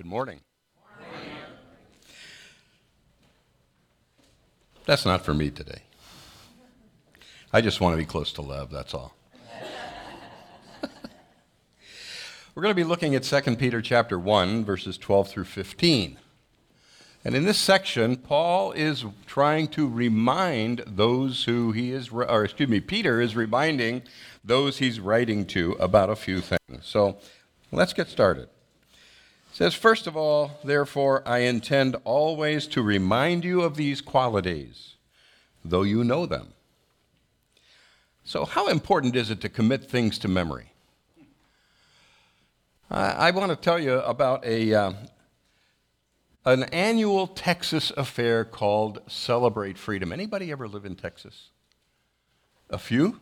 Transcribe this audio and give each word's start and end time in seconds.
Good 0.00 0.06
morning. 0.06 0.40
That's 4.86 5.04
not 5.04 5.26
for 5.26 5.34
me 5.34 5.50
today. 5.50 5.82
I 7.52 7.60
just 7.60 7.82
want 7.82 7.92
to 7.92 7.98
be 7.98 8.06
close 8.06 8.32
to 8.32 8.40
love, 8.40 8.70
that's 8.70 8.94
all. 8.94 9.14
We're 12.54 12.62
going 12.62 12.74
to 12.74 12.82
be 12.82 12.82
looking 12.82 13.14
at 13.14 13.24
2 13.24 13.56
Peter 13.56 13.82
chapter 13.82 14.18
1 14.18 14.64
verses 14.64 14.96
12 14.96 15.28
through 15.28 15.44
15. 15.44 16.16
And 17.22 17.34
in 17.34 17.44
this 17.44 17.58
section, 17.58 18.16
Paul 18.16 18.72
is 18.72 19.04
trying 19.26 19.68
to 19.68 19.86
remind 19.86 20.82
those 20.86 21.44
who 21.44 21.72
he 21.72 21.92
is, 21.92 22.08
or 22.08 22.42
excuse 22.42 22.70
me, 22.70 22.80
Peter 22.80 23.20
is 23.20 23.36
reminding 23.36 24.00
those 24.42 24.78
he's 24.78 24.98
writing 24.98 25.44
to 25.48 25.72
about 25.72 26.08
a 26.08 26.16
few 26.16 26.40
things. 26.40 26.86
So 26.86 27.18
let's 27.70 27.92
get 27.92 28.08
started. 28.08 28.48
Says, 29.60 29.74
First 29.74 30.06
of 30.06 30.16
all, 30.16 30.52
therefore, 30.64 31.22
I 31.28 31.40
intend 31.40 31.94
always 32.04 32.66
to 32.68 32.80
remind 32.80 33.44
you 33.44 33.60
of 33.60 33.76
these 33.76 34.00
qualities, 34.00 34.94
though 35.62 35.82
you 35.82 36.02
know 36.02 36.24
them. 36.24 36.54
So, 38.24 38.46
how 38.46 38.68
important 38.68 39.14
is 39.16 39.28
it 39.28 39.42
to 39.42 39.50
commit 39.50 39.84
things 39.84 40.18
to 40.20 40.28
memory? 40.28 40.72
I, 42.90 43.10
I 43.10 43.30
want 43.32 43.50
to 43.50 43.56
tell 43.56 43.78
you 43.78 43.98
about 43.98 44.46
a, 44.46 44.72
uh, 44.72 44.92
an 46.46 46.62
annual 46.62 47.26
Texas 47.26 47.92
affair 47.98 48.46
called 48.46 49.02
Celebrate 49.08 49.76
Freedom. 49.76 50.10
Anybody 50.10 50.50
ever 50.50 50.68
live 50.68 50.86
in 50.86 50.96
Texas? 50.96 51.50
A 52.70 52.78
few? 52.78 53.20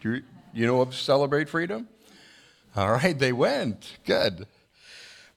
Do 0.00 0.14
you, 0.14 0.22
you 0.54 0.66
know 0.66 0.80
of 0.80 0.94
Celebrate 0.94 1.50
Freedom? 1.50 1.86
All 2.74 2.92
right, 2.92 3.18
they 3.18 3.34
went. 3.34 3.98
Good. 4.06 4.46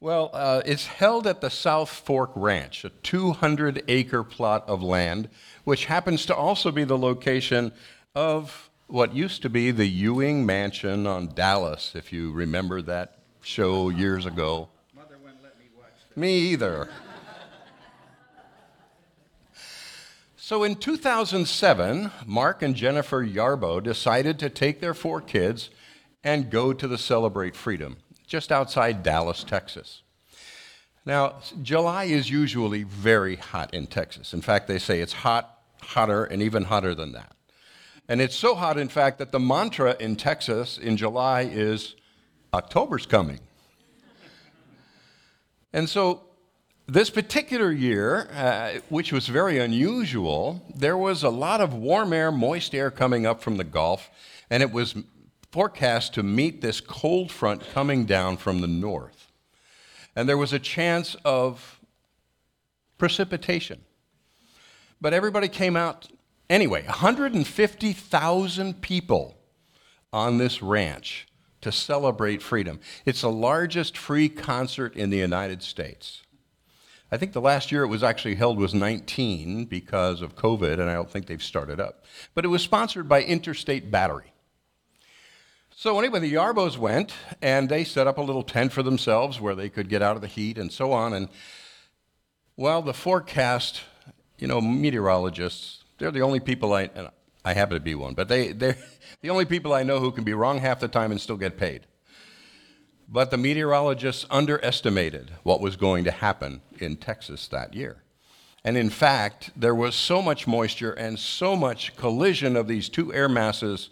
Well, 0.02 0.30
uh, 0.32 0.62
it's 0.66 0.88
held 0.88 1.28
at 1.28 1.42
the 1.42 1.50
South 1.50 1.90
Fork 1.90 2.32
Ranch, 2.34 2.86
a 2.86 2.90
200 2.90 3.84
acre 3.90 4.24
plot 4.24 4.64
of 4.66 4.82
land, 4.82 5.28
which 5.66 5.86
happens 5.86 6.26
to 6.28 6.36
also 6.36 6.72
be 6.72 6.86
the 6.86 6.98
location 6.98 7.74
of 8.16 8.70
what 8.88 9.14
used 9.14 9.42
to 9.42 9.50
be 9.50 9.72
the 9.72 9.86
Ewing 9.86 10.46
Mansion 10.46 11.06
on 11.06 11.34
Dallas, 11.36 11.96
if 11.96 12.14
you 12.14 12.32
remember 12.32 12.82
that 12.82 13.20
show 13.42 13.90
years 13.90 14.26
ago. 14.26 14.70
Mother 14.96 15.18
wouldn't 15.22 15.44
let 15.44 15.60
me 15.60 15.66
watch. 15.78 15.92
Me 16.16 16.34
either. 16.34 16.88
so 20.38 20.64
in 20.64 20.78
2007, 20.78 22.10
Mark 22.26 22.62
and 22.62 22.74
Jennifer 22.74 23.22
Yarbo 23.22 23.84
decided 23.84 24.40
to 24.40 24.50
take 24.50 24.80
their 24.80 24.94
four 24.94 25.20
kids 25.20 25.70
and 26.24 26.50
go 26.50 26.72
to 26.72 26.88
the 26.88 26.98
Celebrate 26.98 27.54
Freedom 27.54 27.98
just 28.30 28.52
outside 28.52 29.02
Dallas, 29.04 29.44
Texas. 29.44 30.04
Now, 31.04 31.40
July 31.64 32.04
is 32.06 32.30
usually 32.30 32.84
very 32.84 33.36
hot 33.36 33.74
in 33.74 33.88
Texas. 33.88 34.34
In 34.34 34.42
fact, 34.42 34.68
they 34.68 34.78
say 34.78 35.02
it's 35.02 35.14
hot, 35.14 35.58
hotter, 35.82 36.26
and 36.26 36.42
even 36.42 36.66
hotter 36.66 36.94
than 36.94 37.12
that. 37.14 37.36
And 38.08 38.22
it's 38.22 38.36
so 38.36 38.54
hot, 38.54 38.78
in 38.78 38.88
fact, 38.88 39.18
that 39.18 39.32
the 39.32 39.40
mantra 39.40 39.96
in 40.00 40.16
Texas 40.16 40.78
in 40.78 40.96
July 40.96 41.42
is 41.42 41.96
October's 42.54 43.08
coming. 43.08 43.40
And 45.74 45.90
so, 45.90 46.22
this 46.88 47.10
particular 47.10 47.72
year, 47.72 48.28
uh, 48.34 48.80
which 48.90 49.12
was 49.12 49.28
very 49.28 49.60
unusual, 49.60 50.64
there 50.76 50.98
was 50.98 51.24
a 51.24 51.30
lot 51.30 51.62
of 51.62 51.74
warm 51.74 52.14
air, 52.14 52.32
moist 52.32 52.74
air 52.76 52.90
coming 52.92 53.26
up 53.26 53.42
from 53.42 53.58
the 53.58 53.64
Gulf, 53.64 54.10
and 54.50 54.64
it 54.64 54.72
was 54.72 54.96
forecast 55.52 56.14
to 56.14 56.24
meet 56.24 56.62
this 56.62 56.82
cold 56.82 57.32
front 57.32 57.64
coming 57.74 58.06
down 58.06 58.38
from 58.38 58.62
the 58.62 58.68
north. 58.68 59.32
And 60.16 60.28
there 60.28 60.38
was 60.38 60.54
a 60.54 60.60
chance 60.60 61.16
of 61.26 61.80
precipitation. 62.98 63.82
But 65.02 65.14
everybody 65.14 65.48
came 65.48 65.76
out 65.76 66.08
anyway. 66.50 66.84
150,000 66.84 68.82
people 68.82 69.38
on 70.12 70.38
this 70.38 70.62
ranch 70.62 71.28
to 71.62 71.72
celebrate 71.72 72.42
freedom. 72.42 72.80
It's 73.06 73.22
the 73.22 73.32
largest 73.32 73.98
free 73.98 74.30
concert 74.30 74.96
in 74.96 75.10
the 75.10 75.18
United 75.18 75.64
States. 75.64 76.22
I 77.12 77.18
think 77.18 77.34
the 77.34 77.42
last 77.42 77.72
year 77.72 77.84
it 77.84 77.88
was 77.88 78.04
actually 78.04 78.36
held 78.36 78.60
was 78.60 78.74
19 78.74 79.66
because 79.66 80.22
of 80.22 80.36
COVID, 80.36 80.74
and 80.74 80.90
I 80.90 80.94
don't 80.94 81.10
think 81.10 81.26
they've 81.26 81.42
started 81.42 81.80
up. 81.80 82.06
But 82.36 82.46
it 82.46 82.50
was 82.50 82.62
sponsored 82.62 83.10
by 83.10 83.24
Interstate 83.24 83.90
Battery. 83.90 84.32
So, 85.82 85.98
anyway, 85.98 86.20
the 86.20 86.34
Yarbos 86.34 86.78
went 86.78 87.14
and 87.42 87.70
they 87.70 87.86
set 87.86 88.06
up 88.06 88.18
a 88.18 88.22
little 88.22 88.44
tent 88.44 88.74
for 88.74 88.84
themselves 88.84 89.40
where 89.40 89.56
they 89.56 89.70
could 89.70 89.88
get 89.88 90.02
out 90.02 90.18
of 90.18 90.22
the 90.22 90.28
heat 90.28 90.58
and 90.58 90.70
so 90.70 90.92
on. 90.92 91.14
And, 91.14 91.30
well, 92.58 92.82
the 92.82 92.94
forecast, 92.94 93.84
you 94.38 94.46
know, 94.46 94.60
meteorologists, 94.60 95.86
they're 95.98 96.12
the 96.12 96.22
only 96.22 96.42
people 96.42 96.74
I, 96.74 96.90
and 96.94 97.08
I 97.46 97.54
happen 97.54 97.76
to 97.76 97.80
be 97.80 97.96
one, 97.96 98.14
but 98.14 98.28
they, 98.28 98.52
they're 98.52 98.76
the 99.22 99.30
only 99.30 99.46
people 99.46 99.72
I 99.72 99.84
know 99.84 100.02
who 100.02 100.12
can 100.12 100.26
be 100.26 100.34
wrong 100.34 100.58
half 100.58 100.82
the 100.82 100.90
time 100.90 101.12
and 101.12 101.22
still 101.22 101.38
get 101.38 101.58
paid. 101.58 101.88
But 103.08 103.32
the 103.32 103.38
meteorologists 103.38 104.26
underestimated 104.30 105.32
what 105.44 105.62
was 105.62 105.78
going 105.78 106.04
to 106.04 106.12
happen 106.12 106.60
in 106.80 106.98
Texas 106.98 107.48
that 107.48 107.74
year. 107.74 108.04
And 108.66 108.76
in 108.76 108.90
fact, 108.90 109.52
there 109.56 109.74
was 109.74 109.96
so 109.96 110.22
much 110.22 110.46
moisture 110.46 110.92
and 110.92 111.18
so 111.18 111.56
much 111.56 111.96
collision 111.96 112.58
of 112.58 112.68
these 112.68 112.90
two 112.90 113.14
air 113.14 113.30
masses 113.30 113.90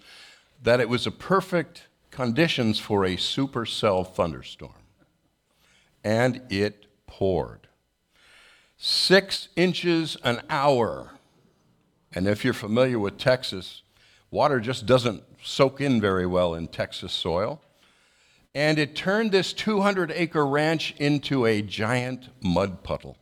that 0.68 0.82
it 0.82 0.90
was 0.90 1.08
a 1.08 1.12
perfect 1.12 1.88
conditions 2.12 2.78
for 2.78 3.06
a 3.06 3.16
supercell 3.16 4.06
thunderstorm. 4.06 4.74
And 6.04 6.42
it 6.50 6.88
poured. 7.08 7.70
Six 8.76 9.48
inches 9.56 10.18
an 10.26 10.42
hour. 10.50 11.12
And 12.12 12.28
if 12.28 12.44
you're 12.44 12.54
familiar 12.54 13.00
with 13.00 13.18
Texas, 13.18 13.82
water 14.30 14.60
just 14.60 14.86
doesn't 14.86 15.24
soak 15.42 15.80
in 15.80 16.02
very 16.02 16.26
well 16.26 16.54
in 16.54 16.68
Texas 16.68 17.14
soil. 17.14 17.62
And 18.54 18.78
it 18.78 18.94
turned 18.94 19.32
this 19.32 19.54
200 19.54 20.12
acre 20.12 20.46
ranch 20.46 20.94
into 20.98 21.46
a 21.46 21.62
giant 21.62 22.28
mud 22.42 22.84
puddle. 22.84 23.16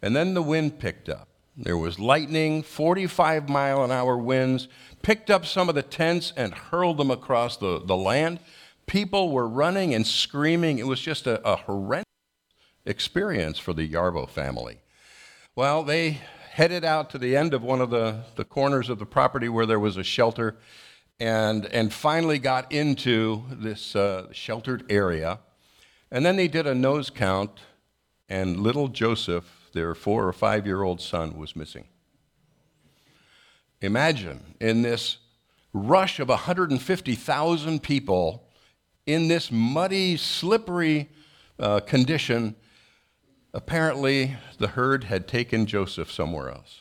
And 0.00 0.14
then 0.14 0.34
the 0.34 0.42
wind 0.42 0.78
picked 0.78 1.08
up. 1.08 1.26
There 1.56 1.78
was 1.78 1.98
lightning, 1.98 2.62
45 2.62 3.48
mile 3.48 3.82
an 3.82 3.90
hour 3.90 4.18
winds, 4.18 4.68
picked 5.00 5.30
up 5.30 5.46
some 5.46 5.70
of 5.70 5.74
the 5.74 5.82
tents 5.82 6.34
and 6.36 6.52
hurled 6.52 6.98
them 6.98 7.10
across 7.10 7.56
the, 7.56 7.80
the 7.82 7.96
land. 7.96 8.40
People 8.86 9.32
were 9.32 9.48
running 9.48 9.94
and 9.94 10.06
screaming. 10.06 10.78
It 10.78 10.86
was 10.86 11.00
just 11.00 11.26
a, 11.26 11.40
a 11.48 11.56
horrendous 11.56 12.04
experience 12.84 13.58
for 13.58 13.72
the 13.72 13.88
Yarbo 13.88 14.28
family. 14.28 14.80
Well, 15.54 15.82
they 15.82 16.20
headed 16.50 16.84
out 16.84 17.08
to 17.10 17.18
the 17.18 17.34
end 17.34 17.54
of 17.54 17.62
one 17.62 17.80
of 17.80 17.88
the, 17.88 18.24
the 18.36 18.44
corners 18.44 18.90
of 18.90 18.98
the 18.98 19.06
property 19.06 19.48
where 19.48 19.66
there 19.66 19.80
was 19.80 19.96
a 19.96 20.04
shelter 20.04 20.56
and, 21.18 21.64
and 21.66 21.92
finally 21.92 22.38
got 22.38 22.70
into 22.70 23.44
this 23.50 23.96
uh, 23.96 24.30
sheltered 24.30 24.84
area. 24.90 25.38
And 26.10 26.24
then 26.24 26.36
they 26.36 26.48
did 26.48 26.66
a 26.66 26.74
nose 26.74 27.08
count, 27.08 27.60
and 28.28 28.60
little 28.60 28.88
Joseph 28.88 29.55
their 29.76 29.94
four 29.94 30.26
or 30.26 30.32
five 30.32 30.66
year 30.66 30.82
old 30.82 31.00
son 31.00 31.38
was 31.38 31.54
missing. 31.54 31.84
Imagine 33.82 34.54
in 34.58 34.82
this 34.82 35.18
rush 35.72 36.18
of 36.18 36.28
150,000 36.28 37.82
people 37.82 38.48
in 39.04 39.28
this 39.28 39.52
muddy, 39.52 40.16
slippery 40.16 41.10
uh, 41.58 41.80
condition, 41.80 42.56
apparently 43.52 44.36
the 44.58 44.68
herd 44.68 45.04
had 45.04 45.28
taken 45.28 45.66
Joseph 45.66 46.10
somewhere 46.10 46.50
else. 46.50 46.80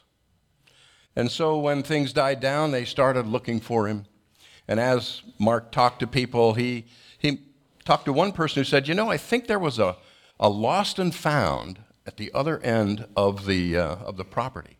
And 1.18 1.30
so 1.30 1.60
when 1.60 1.84
things 1.84 2.14
died 2.14 2.40
down, 2.40 2.72
they 2.72 2.86
started 2.86 3.28
looking 3.28 3.60
for 3.60 3.88
him. 3.88 4.06
And 4.68 4.80
as 4.80 5.22
Mark 5.38 5.72
talked 5.72 6.00
to 6.00 6.08
people, 6.08 6.54
he, 6.54 6.86
he 7.18 7.42
talked 7.84 8.06
to 8.06 8.14
one 8.14 8.32
person 8.32 8.62
who 8.62 8.66
said, 8.66 8.88
You 8.88 8.96
know, 8.96 9.10
I 9.10 9.18
think 9.18 9.48
there 9.48 9.60
was 9.60 9.80
a, 9.80 9.98
a 10.40 10.50
lost 10.50 10.98
and 10.98 11.14
found 11.14 11.80
at 12.06 12.18
the 12.18 12.32
other 12.34 12.60
end 12.60 13.08
of 13.16 13.46
the, 13.46 13.78
uh, 13.78 13.96
of 13.96 14.18
the 14.18 14.26
property. 14.26 14.78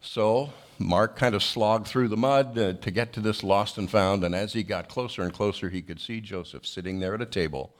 So 0.00 0.52
Mark 0.78 1.16
kind 1.16 1.34
of 1.34 1.42
slogged 1.42 1.86
through 1.86 2.08
the 2.08 2.16
mud 2.16 2.56
uh, 2.56 2.72
to 2.74 2.90
get 2.90 3.12
to 3.14 3.20
this 3.20 3.42
lost 3.42 3.78
and 3.78 3.90
found, 3.90 4.24
and 4.24 4.34
as 4.34 4.52
he 4.52 4.62
got 4.62 4.88
closer 4.88 5.22
and 5.22 5.32
closer, 5.32 5.70
he 5.70 5.82
could 5.82 6.00
see 6.00 6.20
Joseph 6.20 6.66
sitting 6.66 7.00
there 7.00 7.14
at 7.14 7.22
a 7.22 7.26
table, 7.26 7.74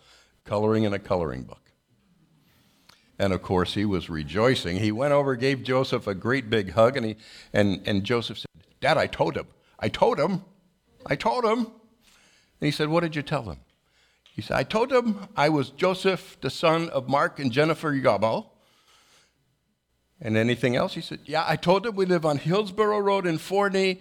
coloring 0.44 0.85
in 0.85 0.93
a 0.93 0.99
coloring 0.99 1.44
book. 1.44 1.73
And 3.19 3.32
of 3.32 3.43
course, 3.43 3.75
he 3.75 3.85
was 3.85 4.11
rejoicing. 4.11 4.79
He 4.79 4.93
went 4.93 5.12
over, 5.12 5.35
gave 5.37 5.62
Joseph 5.62 6.06
a 6.06 6.15
great 6.15 6.50
big 6.50 6.73
hug, 6.73 6.97
and, 6.97 7.06
he, 7.06 7.17
and, 7.53 7.82
and 7.87 8.05
Joseph 8.05 8.38
said, 8.38 8.49
Dad, 8.81 8.97
I 8.97 9.06
told 9.06 9.37
him. 9.37 9.47
I 9.79 9.88
told 9.88 10.19
him. 10.19 10.43
I 11.06 11.17
told 11.17 11.44
him. 11.44 11.59
And 11.59 11.67
he 12.67 12.70
said, 12.70 12.88
What 12.88 13.00
did 13.00 13.17
you 13.17 13.23
tell 13.23 13.43
him? 13.44 13.59
He 14.25 14.43
said, 14.43 14.56
I 14.56 14.62
told 14.62 14.93
him 14.93 15.29
I 15.37 15.49
was 15.49 15.70
Joseph, 15.70 16.38
the 16.41 16.50
son 16.50 16.88
of 16.91 17.09
Mark 17.09 17.41
and 17.41 17.50
Jennifer 17.50 17.93
Yarbo, 17.93 18.47
and 20.20 20.37
anything 20.37 20.76
else? 20.76 20.94
He 20.94 21.00
said, 21.00 21.20
Yeah, 21.25 21.44
I 21.47 21.56
told 21.56 21.87
him 21.87 21.97
we 21.97 22.06
live 22.06 22.26
on 22.26 22.38
Hillsborough 22.38 23.00
Road 23.00 23.26
in 23.26 23.38
Forney, 23.38 24.00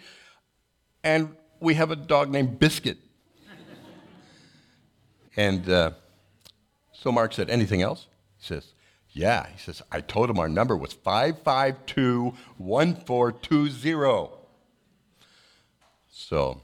and 1.04 1.36
we 1.60 1.75
have 1.75 1.92
a 1.92 1.96
dog 1.96 2.30
named 2.30 2.60
Biscuit. 2.60 2.98
and 5.38 5.69
uh, 5.69 5.92
so 6.92 7.12
Mark 7.12 7.34
said, 7.34 7.50
Anything 7.50 7.81
else? 7.81 8.08
He 8.38 8.46
says, 8.46 8.74
Yeah. 9.12 9.48
He 9.48 9.60
says, 9.60 9.81
I 9.92 10.02
told 10.02 10.30
him 10.30 10.40
our 10.40 10.50
number 10.50 10.75
was 10.75 10.94
552 10.94 12.34
1420. 12.58 14.38
So 16.10 16.62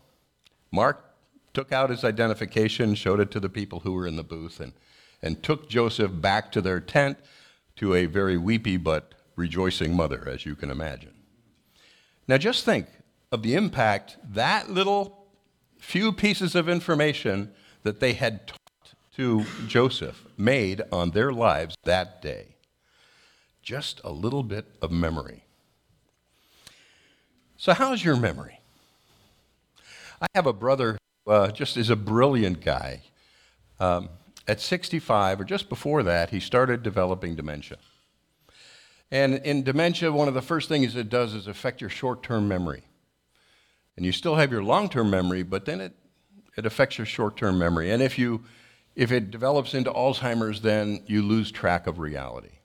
Mark 0.71 1.13
took 1.53 1.71
out 1.71 1.91
his 1.91 2.03
identification, 2.03 2.95
showed 2.95 3.19
it 3.19 3.29
to 3.31 3.39
the 3.39 3.49
people 3.49 3.81
who 3.81 3.93
were 3.93 4.07
in 4.07 4.15
the 4.15 4.23
booth, 4.23 4.59
and, 4.59 4.73
and 5.21 5.41
took 5.43 5.69
Joseph 5.69 6.11
back 6.19 6.51
to 6.53 6.61
their 6.61 6.79
tent 6.79 7.19
to 7.75 7.93
a 7.93 8.07
very 8.07 8.37
weepy 8.37 8.77
but 8.77 9.13
rejoicing 9.35 9.95
mother, 9.95 10.27
as 10.27 10.45
you 10.45 10.55
can 10.55 10.69
imagine. 10.69 11.13
Now, 12.27 12.37
just 12.37 12.65
think 12.65 12.87
of 13.31 13.43
the 13.43 13.55
impact 13.55 14.17
that 14.23 14.69
little 14.69 15.27
few 15.77 16.13
pieces 16.13 16.55
of 16.55 16.69
information 16.69 17.51
that 17.83 17.99
they 17.99 18.13
had 18.13 18.47
taught 18.47 18.59
to 19.15 19.45
Joseph 19.67 20.25
made 20.37 20.81
on 20.91 21.11
their 21.11 21.31
lives 21.31 21.75
that 21.83 22.21
day. 22.21 22.55
Just 23.61 24.01
a 24.03 24.11
little 24.11 24.43
bit 24.43 24.65
of 24.81 24.91
memory. 24.91 25.45
So, 27.57 27.73
how's 27.73 28.03
your 28.03 28.15
memory? 28.15 28.59
I 30.21 30.27
have 30.35 30.47
a 30.47 30.53
brother 30.53 30.97
who 31.25 31.31
uh, 31.31 31.51
just 31.51 31.77
is 31.77 31.89
a 31.89 31.95
brilliant 31.95 32.61
guy. 32.61 33.01
Um, 33.79 34.09
at 34.47 34.59
65, 34.59 35.41
or 35.41 35.43
just 35.43 35.69
before 35.69 36.03
that, 36.03 36.29
he 36.29 36.39
started 36.39 36.83
developing 36.83 37.35
dementia. 37.35 37.77
And 39.13 39.35
in 39.45 39.61
dementia, 39.61 40.11
one 40.11 40.27
of 40.27 40.33
the 40.33 40.41
first 40.41 40.67
things 40.67 40.95
it 40.95 41.07
does 41.07 41.35
is 41.35 41.45
affect 41.45 41.81
your 41.81 41.89
short 41.91 42.23
term 42.23 42.47
memory. 42.47 42.81
And 43.95 44.03
you 44.03 44.11
still 44.11 44.37
have 44.37 44.51
your 44.51 44.63
long 44.63 44.89
term 44.89 45.11
memory, 45.11 45.43
but 45.43 45.65
then 45.65 45.81
it, 45.81 45.93
it 46.57 46.65
affects 46.65 46.97
your 46.97 47.05
short 47.05 47.37
term 47.37 47.59
memory. 47.59 47.91
And 47.91 48.01
if, 48.01 48.17
you, 48.17 48.43
if 48.95 49.11
it 49.11 49.29
develops 49.29 49.75
into 49.75 49.91
Alzheimer's, 49.91 50.61
then 50.61 51.03
you 51.05 51.21
lose 51.21 51.51
track 51.51 51.85
of 51.85 51.99
reality. 51.99 52.57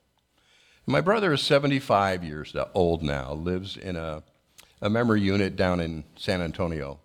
My 0.87 1.01
brother 1.01 1.33
is 1.33 1.43
75 1.43 2.23
years 2.23 2.55
old 2.73 3.03
now, 3.03 3.31
lives 3.31 3.77
in 3.77 3.95
a, 3.95 4.23
a 4.81 4.89
memory 4.89 5.21
unit 5.21 5.55
down 5.55 5.79
in 5.79 6.03
San 6.15 6.41
Antonio. 6.41 6.99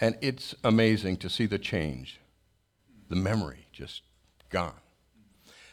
And 0.00 0.18
it's 0.20 0.52
amazing 0.64 1.18
to 1.18 1.30
see 1.30 1.46
the 1.46 1.60
change. 1.60 2.18
The 3.08 3.14
memory 3.14 3.68
just 3.72 4.02
gone. 4.50 4.80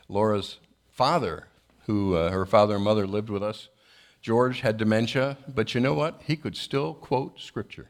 Laura's 0.08 0.60
father, 0.92 1.48
who 1.86 2.16
uh, 2.16 2.32
her 2.32 2.46
father 2.46 2.76
and 2.76 2.84
mother 2.84 3.08
lived 3.08 3.30
with 3.30 3.44
us, 3.44 3.70
George 4.22 4.62
had 4.62 4.78
dementia, 4.78 5.38
but 5.48 5.74
you 5.74 5.82
know 5.82 5.94
what? 5.94 6.22
He 6.26 6.36
could 6.36 6.56
still 6.56 6.94
quote 6.94 7.40
scripture. 7.40 7.90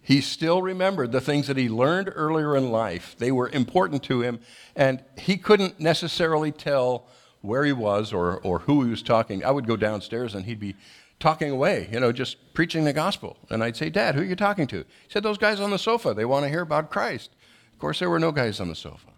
He 0.00 0.20
still 0.20 0.62
remembered 0.62 1.10
the 1.10 1.20
things 1.20 1.48
that 1.48 1.56
he 1.56 1.68
learned 1.68 2.12
earlier 2.14 2.56
in 2.56 2.70
life. 2.70 3.16
They 3.18 3.32
were 3.32 3.48
important 3.48 4.04
to 4.04 4.20
him, 4.20 4.38
and 4.76 5.02
he 5.18 5.36
couldn't 5.36 5.80
necessarily 5.80 6.52
tell 6.52 7.08
where 7.40 7.64
he 7.64 7.72
was 7.72 8.12
or, 8.12 8.38
or 8.38 8.60
who 8.60 8.84
he 8.84 8.90
was 8.90 9.02
talking. 9.02 9.44
I 9.44 9.50
would 9.50 9.66
go 9.66 9.76
downstairs 9.76 10.34
and 10.34 10.44
he'd 10.44 10.60
be 10.60 10.76
talking 11.18 11.50
away, 11.50 11.88
you 11.90 11.98
know, 11.98 12.12
just 12.12 12.54
preaching 12.54 12.84
the 12.84 12.92
gospel. 12.92 13.36
And 13.50 13.64
I'd 13.64 13.76
say, 13.76 13.90
Dad, 13.90 14.14
who 14.14 14.20
are 14.20 14.24
you 14.24 14.36
talking 14.36 14.66
to? 14.68 14.78
He 14.78 15.10
said, 15.10 15.22
Those 15.22 15.38
guys 15.38 15.60
on 15.60 15.70
the 15.70 15.78
sofa, 15.78 16.14
they 16.14 16.24
want 16.24 16.44
to 16.44 16.50
hear 16.50 16.62
about 16.62 16.90
Christ. 16.90 17.30
Of 17.72 17.78
course, 17.78 17.98
there 17.98 18.10
were 18.10 18.20
no 18.20 18.32
guys 18.32 18.60
on 18.60 18.68
the 18.68 18.74
sofa. 18.74 19.08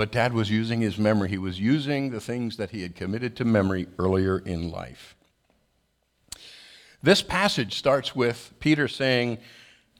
But 0.00 0.12
Dad 0.12 0.32
was 0.32 0.48
using 0.48 0.80
his 0.80 0.96
memory. 0.96 1.28
He 1.28 1.36
was 1.36 1.60
using 1.60 2.08
the 2.08 2.22
things 2.22 2.56
that 2.56 2.70
he 2.70 2.80
had 2.80 2.94
committed 2.94 3.36
to 3.36 3.44
memory 3.44 3.86
earlier 3.98 4.38
in 4.38 4.70
life. 4.70 5.14
This 7.02 7.20
passage 7.20 7.74
starts 7.76 8.16
with 8.16 8.54
Peter 8.60 8.88
saying, 8.88 9.36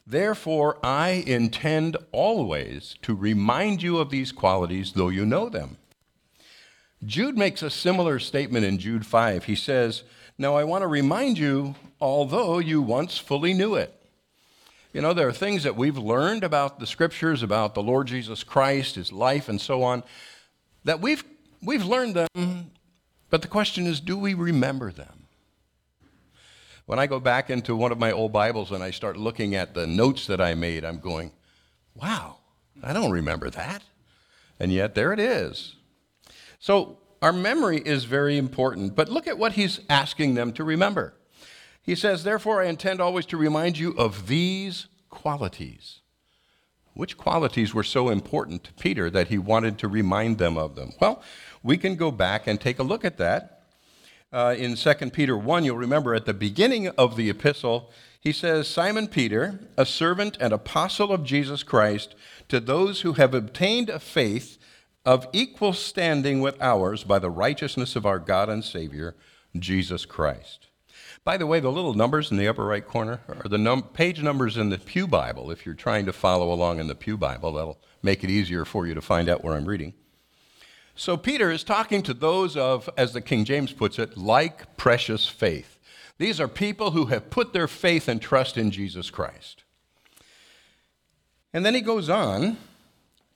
Therefore, 0.07 0.79
I 0.81 1.23
intend 1.27 1.97
always 2.11 2.95
to 3.03 3.13
remind 3.13 3.83
you 3.83 3.99
of 3.99 4.09
these 4.09 4.31
qualities, 4.31 4.93
though 4.93 5.09
you 5.09 5.23
know 5.23 5.49
them. 5.49 5.77
Jude 7.05 7.37
makes 7.37 7.61
a 7.61 7.69
similar 7.69 8.17
statement 8.17 8.65
in 8.65 8.79
Jude 8.79 9.05
5. 9.05 9.43
He 9.43 9.55
says, 9.55 10.01
Now 10.35 10.55
I 10.55 10.63
want 10.63 10.81
to 10.81 10.87
remind 10.87 11.37
you, 11.37 11.75
although 11.99 12.57
you 12.57 12.81
once 12.81 13.19
fully 13.19 13.53
knew 13.53 13.75
it. 13.75 14.00
You 14.93 15.01
know, 15.01 15.13
there 15.13 15.27
are 15.27 15.33
things 15.33 15.63
that 15.63 15.77
we've 15.77 15.97
learned 15.97 16.43
about 16.43 16.79
the 16.79 16.87
scriptures, 16.87 17.43
about 17.43 17.75
the 17.75 17.83
Lord 17.83 18.07
Jesus 18.07 18.43
Christ, 18.43 18.95
his 18.95 19.11
life, 19.11 19.47
and 19.47 19.59
so 19.59 19.83
on, 19.83 20.03
that 20.83 20.99
we've, 20.99 21.23
we've 21.61 21.85
learned 21.85 22.15
them, 22.15 22.71
but 23.29 23.41
the 23.41 23.47
question 23.47 23.87
is, 23.87 24.01
do 24.01 24.17
we 24.17 24.33
remember 24.33 24.91
them? 24.91 25.27
When 26.87 26.99
I 26.99 27.07
go 27.07 27.21
back 27.21 27.49
into 27.49 27.73
one 27.73 27.93
of 27.93 27.99
my 27.99 28.11
old 28.11 28.33
Bibles 28.33 28.71
and 28.71 28.83
I 28.83 28.91
start 28.91 29.15
looking 29.15 29.55
at 29.55 29.73
the 29.73 29.87
notes 29.87 30.27
that 30.27 30.41
I 30.41 30.55
made, 30.55 30.83
I'm 30.83 30.99
going, 30.99 31.31
wow, 31.95 32.39
I 32.83 32.91
don't 32.91 33.11
remember 33.11 33.49
that. 33.49 33.83
And 34.59 34.73
yet 34.73 34.93
there 34.93 35.13
it 35.13 35.19
is. 35.19 35.75
So 36.59 36.97
our 37.21 37.31
memory 37.31 37.77
is 37.77 38.03
very 38.03 38.37
important, 38.37 38.93
but 38.93 39.07
look 39.07 39.25
at 39.25 39.37
what 39.37 39.53
he's 39.53 39.79
asking 39.89 40.33
them 40.33 40.51
to 40.53 40.65
remember. 40.65 41.13
He 41.83 41.95
says, 41.95 42.23
Therefore, 42.23 42.61
I 42.61 42.67
intend 42.67 43.01
always 43.01 43.25
to 43.27 43.37
remind 43.37 43.77
you 43.77 43.91
of 43.97 44.27
these 44.27 44.87
qualities. 45.09 45.99
Which 46.93 47.17
qualities 47.17 47.73
were 47.73 47.83
so 47.83 48.09
important 48.09 48.65
to 48.65 48.73
Peter 48.73 49.09
that 49.09 49.29
he 49.29 49.37
wanted 49.37 49.77
to 49.79 49.87
remind 49.87 50.37
them 50.37 50.57
of 50.57 50.75
them? 50.75 50.91
Well, 50.99 51.23
we 51.63 51.77
can 51.77 51.95
go 51.95 52.11
back 52.11 52.47
and 52.47 52.59
take 52.59 52.79
a 52.79 52.83
look 52.83 53.05
at 53.05 53.17
that. 53.17 53.63
Uh, 54.33 54.55
in 54.57 54.75
2 54.75 54.93
Peter 55.11 55.37
1, 55.37 55.65
you'll 55.65 55.77
remember 55.77 56.13
at 56.13 56.25
the 56.25 56.33
beginning 56.33 56.87
of 56.89 57.15
the 57.15 57.29
epistle, 57.29 57.91
he 58.19 58.31
says, 58.31 58.67
Simon 58.67 59.07
Peter, 59.07 59.59
a 59.77 59.85
servant 59.85 60.37
and 60.39 60.53
apostle 60.53 61.11
of 61.11 61.23
Jesus 61.23 61.63
Christ, 61.63 62.15
to 62.47 62.59
those 62.59 63.01
who 63.01 63.13
have 63.13 63.33
obtained 63.33 63.89
a 63.89 63.99
faith 63.99 64.57
of 65.05 65.27
equal 65.33 65.73
standing 65.73 66.39
with 66.39 66.61
ours 66.61 67.03
by 67.03 67.19
the 67.19 67.31
righteousness 67.31 67.95
of 67.95 68.05
our 68.05 68.19
God 68.19 68.47
and 68.47 68.63
Savior, 68.63 69.15
Jesus 69.57 70.05
Christ. 70.05 70.67
By 71.23 71.37
the 71.37 71.45
way, 71.45 71.59
the 71.59 71.71
little 71.71 71.93
numbers 71.93 72.31
in 72.31 72.37
the 72.37 72.47
upper 72.47 72.65
right 72.65 72.85
corner 72.85 73.19
are 73.27 73.47
the 73.47 73.59
num- 73.59 73.83
page 73.83 74.23
numbers 74.23 74.57
in 74.57 74.69
the 74.69 74.79
Pew 74.79 75.05
Bible. 75.05 75.51
If 75.51 75.65
you're 75.65 75.75
trying 75.75 76.07
to 76.07 76.13
follow 76.13 76.51
along 76.51 76.79
in 76.79 76.87
the 76.87 76.95
Pew 76.95 77.15
Bible, 77.15 77.53
that'll 77.53 77.79
make 78.01 78.23
it 78.23 78.31
easier 78.31 78.65
for 78.65 78.87
you 78.87 78.95
to 78.95 79.01
find 79.01 79.29
out 79.29 79.43
where 79.43 79.55
I'm 79.55 79.65
reading. 79.65 79.93
So, 80.95 81.17
Peter 81.17 81.51
is 81.51 81.63
talking 81.63 82.01
to 82.03 82.13
those 82.13 82.57
of, 82.57 82.89
as 82.97 83.13
the 83.13 83.21
King 83.21 83.45
James 83.45 83.71
puts 83.71 83.99
it, 83.99 84.17
like 84.17 84.75
precious 84.77 85.27
faith. 85.27 85.77
These 86.17 86.39
are 86.39 86.47
people 86.47 86.91
who 86.91 87.05
have 87.05 87.29
put 87.29 87.53
their 87.53 87.67
faith 87.67 88.07
and 88.07 88.21
trust 88.21 88.57
in 88.57 88.71
Jesus 88.71 89.09
Christ. 89.09 89.63
And 91.53 91.65
then 91.65 91.75
he 91.75 91.81
goes 91.81 92.09
on 92.09 92.57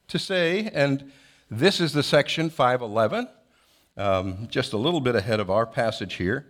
to 0.07 0.19
say, 0.19 0.71
and 0.73 1.11
this 1.51 1.79
is 1.79 1.93
the 1.93 2.03
section 2.03 2.49
511, 2.49 3.27
um, 3.97 4.47
just 4.49 4.73
a 4.73 4.77
little 4.77 5.01
bit 5.01 5.15
ahead 5.15 5.39
of 5.39 5.49
our 5.49 5.65
passage 5.65 6.15
here. 6.15 6.48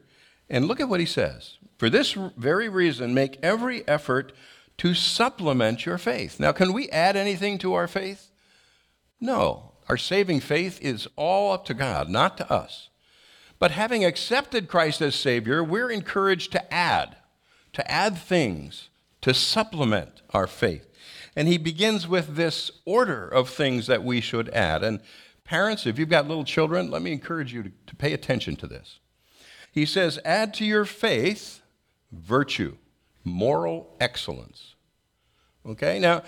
And 0.50 0.68
look 0.68 0.80
at 0.80 0.90
what 0.90 1.00
he 1.00 1.06
says. 1.06 1.58
For 1.78 1.90
this 1.90 2.14
very 2.38 2.70
reason, 2.70 3.14
make 3.14 3.40
every 3.44 3.88
effort 3.88 4.32
to 4.78 4.94
supplement 4.94 5.86
your 5.86 5.98
faith. 5.98 6.40
Now, 6.40 6.52
can 6.52 6.74
we 6.74 6.90
add 6.90 7.16
anything 7.16 7.58
to 7.60 7.74
our 7.74 7.88
faith? 7.88 8.30
No. 9.20 9.72
Our 9.88 9.98
saving 9.98 10.40
faith 10.40 10.80
is 10.82 11.08
all 11.16 11.52
up 11.52 11.66
to 11.66 11.74
God, 11.74 12.10
not 12.10 12.38
to 12.38 12.52
us. 12.52 12.90
But 13.60 13.72
having 13.72 14.04
accepted 14.04 14.68
Christ 14.68 15.02
as 15.02 15.16
Savior, 15.16 15.64
we're 15.64 15.92
encouraged 15.92 16.52
to 16.54 16.74
add, 16.74 17.16
to 17.74 17.90
add 17.90 18.18
things 18.18 18.90
to 19.22 19.34
supplement 19.34 20.22
our 20.32 20.48
faith. 20.48 20.88
And 21.36 21.48
he 21.48 21.58
begins 21.58 22.08
with 22.08 22.36
this 22.36 22.72
order 22.86 23.28
of 23.28 23.50
things 23.50 23.88
that 23.88 24.04
we 24.04 24.22
should 24.22 24.50
add. 24.50 24.84
And 24.84 25.02
parents, 25.44 25.86
if 25.86 26.00
you've 26.00 26.10
got 26.10 26.28
little 26.28 26.44
children, 26.44 26.90
let 26.90 27.02
me 27.02 27.12
encourage 27.12 27.54
you 27.54 27.64
to, 27.64 27.72
to 27.88 27.96
pay 27.96 28.14
attention 28.14 28.56
to 28.58 28.68
this. 28.68 29.00
He 29.76 29.86
says, 29.86 30.20
add 30.24 30.54
to 30.56 30.66
your 30.66 30.86
faith 30.86 31.62
virtue, 32.10 32.78
moral 33.26 33.94
excellence. 34.00 34.74
Okay, 35.66 36.00
now 36.00 36.24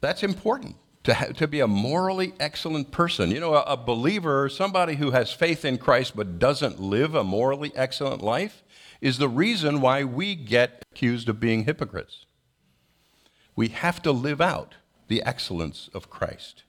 that's 0.00 0.22
important 0.22 0.76
to, 1.02 1.32
to 1.32 1.48
be 1.48 1.58
a 1.58 1.66
morally 1.66 2.32
excellent 2.38 2.92
person. 2.92 3.32
You 3.32 3.40
know, 3.40 3.54
a, 3.54 3.62
a 3.62 3.76
believer, 3.76 4.48
somebody 4.48 4.94
who 4.94 5.10
has 5.10 5.32
faith 5.32 5.64
in 5.64 5.78
Christ 5.78 6.14
but 6.14 6.38
doesn't 6.38 6.78
live 6.78 7.16
a 7.16 7.24
morally 7.24 7.72
excellent 7.74 8.22
life, 8.22 8.62
is 9.00 9.18
the 9.18 9.28
reason 9.28 9.80
why 9.80 10.04
we 10.04 10.36
get 10.36 10.84
accused 10.92 11.28
of 11.28 11.40
being 11.40 11.64
hypocrites. 11.64 12.24
We 13.56 13.68
have 13.68 14.00
to 14.02 14.12
live 14.12 14.40
out 14.40 14.76
the 15.08 15.24
excellence 15.24 15.90
of 15.92 16.08
Christ. 16.08 16.62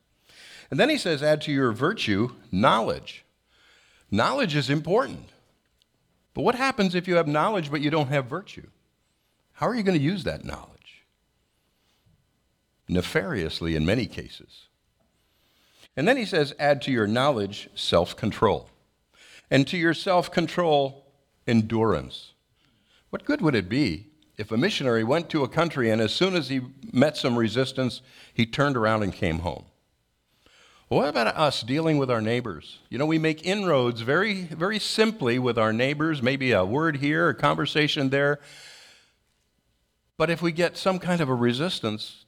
And 0.72 0.80
then 0.80 0.89
he 0.89 0.98
says, 0.98 1.22
add 1.22 1.42
to 1.44 1.51
your 1.51 1.72
virtue 1.72 2.32
knowledge. 2.51 3.24
Knowledge 4.10 4.56
is 4.56 4.70
important. 4.70 5.30
But 6.36 6.44
what 6.44 6.56
happens 6.56 6.94
if 6.94 7.08
you 7.08 7.15
have 7.15 7.27
knowledge 7.27 7.72
but 7.72 7.82
you 7.82 7.89
don't 7.89 8.10
have 8.10 8.25
virtue? 8.25 8.68
How 9.54 9.68
are 9.68 9.74
you 9.74 9.84
going 9.84 9.98
to 9.98 10.04
use 10.04 10.25
that 10.25 10.44
knowledge? 10.44 11.06
Nefariously, 12.88 13.75
in 13.75 13.86
many 13.86 14.06
cases. 14.06 14.68
And 15.96 16.08
then 16.08 16.18
he 16.18 16.25
says, 16.25 16.54
add 16.60 16.82
to 16.84 16.92
your 16.92 17.08
knowledge 17.08 17.70
self 17.74 18.18
control, 18.18 18.70
and 19.50 19.65
to 19.68 19.77
your 19.77 19.94
self 19.94 20.30
control, 20.30 21.08
endurance. 21.48 22.34
What 23.12 23.24
good 23.24 23.42
would 23.42 23.56
it 23.56 23.70
be 23.70 24.08
if 24.38 24.51
a 24.51 24.58
missionary 24.58 25.06
went 25.06 25.30
to 25.30 25.44
a 25.44 25.48
country 25.48 25.89
and 25.89 26.01
as 26.01 26.13
soon 26.13 26.36
as 26.36 26.50
he 26.50 26.60
met 26.92 27.15
some 27.15 27.38
resistance, 27.38 28.01
he 28.34 28.46
turned 28.46 28.75
around 28.75 29.04
and 29.04 29.13
came 29.13 29.39
home? 29.39 29.63
What 30.88 31.08
about 31.08 31.36
us 31.36 31.63
dealing 31.63 31.98
with 31.98 32.12
our 32.12 32.22
neighbors? 32.22 32.77
You 32.89 33.00
know, 33.00 33.08
we 33.08 33.18
make 33.18 33.46
inroads 33.46 34.01
very, 34.01 34.44
very 34.44 34.77
simply 34.77 35.39
with 35.39 35.58
our 35.58 35.74
neighbors, 35.74 36.22
maybe 36.22 36.51
a 36.51 36.63
word 36.63 36.98
here, 36.98 37.30
a 37.30 37.34
conversation 37.34 38.10
there. 38.10 38.39
But 40.18 40.30
if 40.30 40.44
we 40.44 40.51
get 40.51 40.77
some 40.77 41.00
kind 41.00 41.22
of 41.22 41.30
a 41.30 41.34
resistance, 41.34 42.25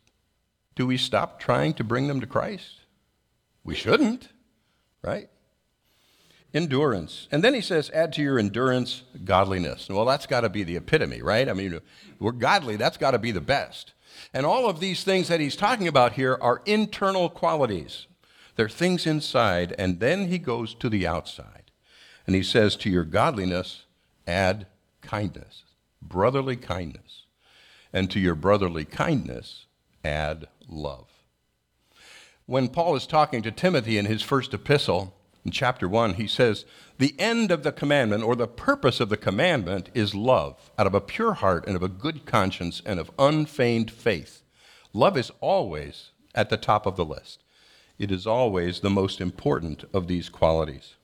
do 0.75 0.87
we 0.87 0.97
stop 0.97 1.39
trying 1.39 1.75
to 1.75 1.83
bring 1.83 2.07
them 2.07 2.19
to 2.19 2.27
Christ? 2.27 2.81
We 3.63 3.75
shouldn't, 3.75 4.29
right? 5.03 5.29
Endurance. 6.51 7.27
And 7.31 7.43
then 7.43 7.53
he 7.53 7.61
says, 7.61 7.91
add 7.93 8.11
to 8.13 8.23
your 8.23 8.39
endurance 8.39 9.03
godliness. 9.23 9.87
Well, 9.87 10.05
that's 10.05 10.25
got 10.25 10.41
to 10.41 10.49
be 10.49 10.63
the 10.63 10.77
epitome, 10.77 11.21
right? 11.21 11.47
I 11.47 11.53
mean, 11.53 11.79
we're 12.19 12.31
godly, 12.31 12.75
that's 12.75 12.97
got 12.97 13.11
to 13.11 13.19
be 13.19 13.31
the 13.31 13.39
best. 13.39 13.93
And 14.33 14.47
all 14.47 14.67
of 14.67 14.79
these 14.79 15.03
things 15.03 15.27
that 15.27 15.39
he's 15.39 15.55
talking 15.55 15.87
about 15.87 16.13
here 16.13 16.39
are 16.41 16.63
internal 16.65 17.29
qualities. 17.29 18.07
There 18.57 18.65
are 18.65 18.69
things 18.69 19.05
inside, 19.05 19.75
and 19.77 19.99
then 19.99 20.29
he 20.29 20.39
goes 20.39 20.73
to 20.73 20.89
the 20.89 21.05
outside. 21.05 21.71
And 22.25 22.35
he 22.35 22.41
says, 22.41 22.75
To 22.77 22.89
your 22.89 23.03
godliness, 23.03 23.85
add 24.25 24.65
kindness, 25.01 25.63
brotherly 26.01 26.55
kindness. 26.55 27.25
And 27.93 28.09
to 28.09 28.19
your 28.19 28.33
brotherly 28.33 28.83
kindness, 28.83 29.67
add 30.03 30.47
love. 30.67 31.07
When 32.47 32.67
Paul 32.67 32.95
is 32.95 33.05
talking 33.05 33.43
to 33.43 33.51
Timothy 33.51 33.97
in 33.97 34.05
his 34.05 34.23
first 34.23 34.53
epistle, 34.55 35.13
in 35.45 35.51
chapter 35.51 35.87
1, 35.87 36.15
he 36.15 36.27
says, 36.27 36.65
The 36.97 37.15
end 37.19 37.51
of 37.51 37.61
the 37.61 37.71
commandment, 37.71 38.23
or 38.23 38.35
the 38.35 38.47
purpose 38.47 38.99
of 38.99 39.09
the 39.09 39.17
commandment, 39.17 39.91
is 39.93 40.15
love, 40.15 40.71
out 40.79 40.87
of 40.87 40.95
a 40.95 41.01
pure 41.01 41.35
heart 41.35 41.67
and 41.67 41.75
of 41.75 41.83
a 41.83 41.87
good 41.87 42.25
conscience 42.25 42.81
and 42.87 42.99
of 42.99 43.11
unfeigned 43.19 43.91
faith. 43.91 44.41
Love 44.93 45.15
is 45.15 45.31
always 45.41 46.09
at 46.33 46.49
the 46.49 46.57
top 46.57 46.87
of 46.87 46.95
the 46.95 47.05
list 47.05 47.43
it 47.99 48.11
is 48.11 48.27
always 48.27 48.79
the 48.79 48.89
most 48.89 49.19
important 49.19 49.83
of 49.93 50.07
these 50.07 50.29
qualities. 50.29 50.95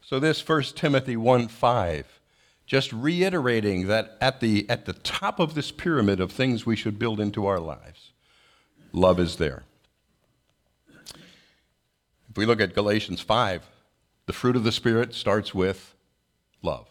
So 0.00 0.18
this 0.18 0.46
1 0.46 0.62
Timothy 0.74 1.16
1 1.16 1.48
5, 1.48 2.20
just 2.66 2.92
reiterating 2.92 3.86
that 3.88 4.16
at 4.20 4.40
the, 4.40 4.68
at 4.70 4.86
the 4.86 4.94
top 4.94 5.38
of 5.38 5.54
this 5.54 5.70
pyramid 5.70 6.20
of 6.20 6.32
things 6.32 6.64
we 6.64 6.76
should 6.76 6.98
build 6.98 7.20
into 7.20 7.46
our 7.46 7.60
lives, 7.60 8.12
love 8.92 9.20
is 9.20 9.36
there. 9.36 9.64
If 12.30 12.36
we 12.36 12.46
look 12.46 12.60
at 12.60 12.74
Galatians 12.74 13.20
5, 13.20 13.66
the 14.26 14.32
fruit 14.32 14.56
of 14.56 14.64
the 14.64 14.72
Spirit 14.72 15.14
starts 15.14 15.54
with 15.54 15.94
love, 16.62 16.86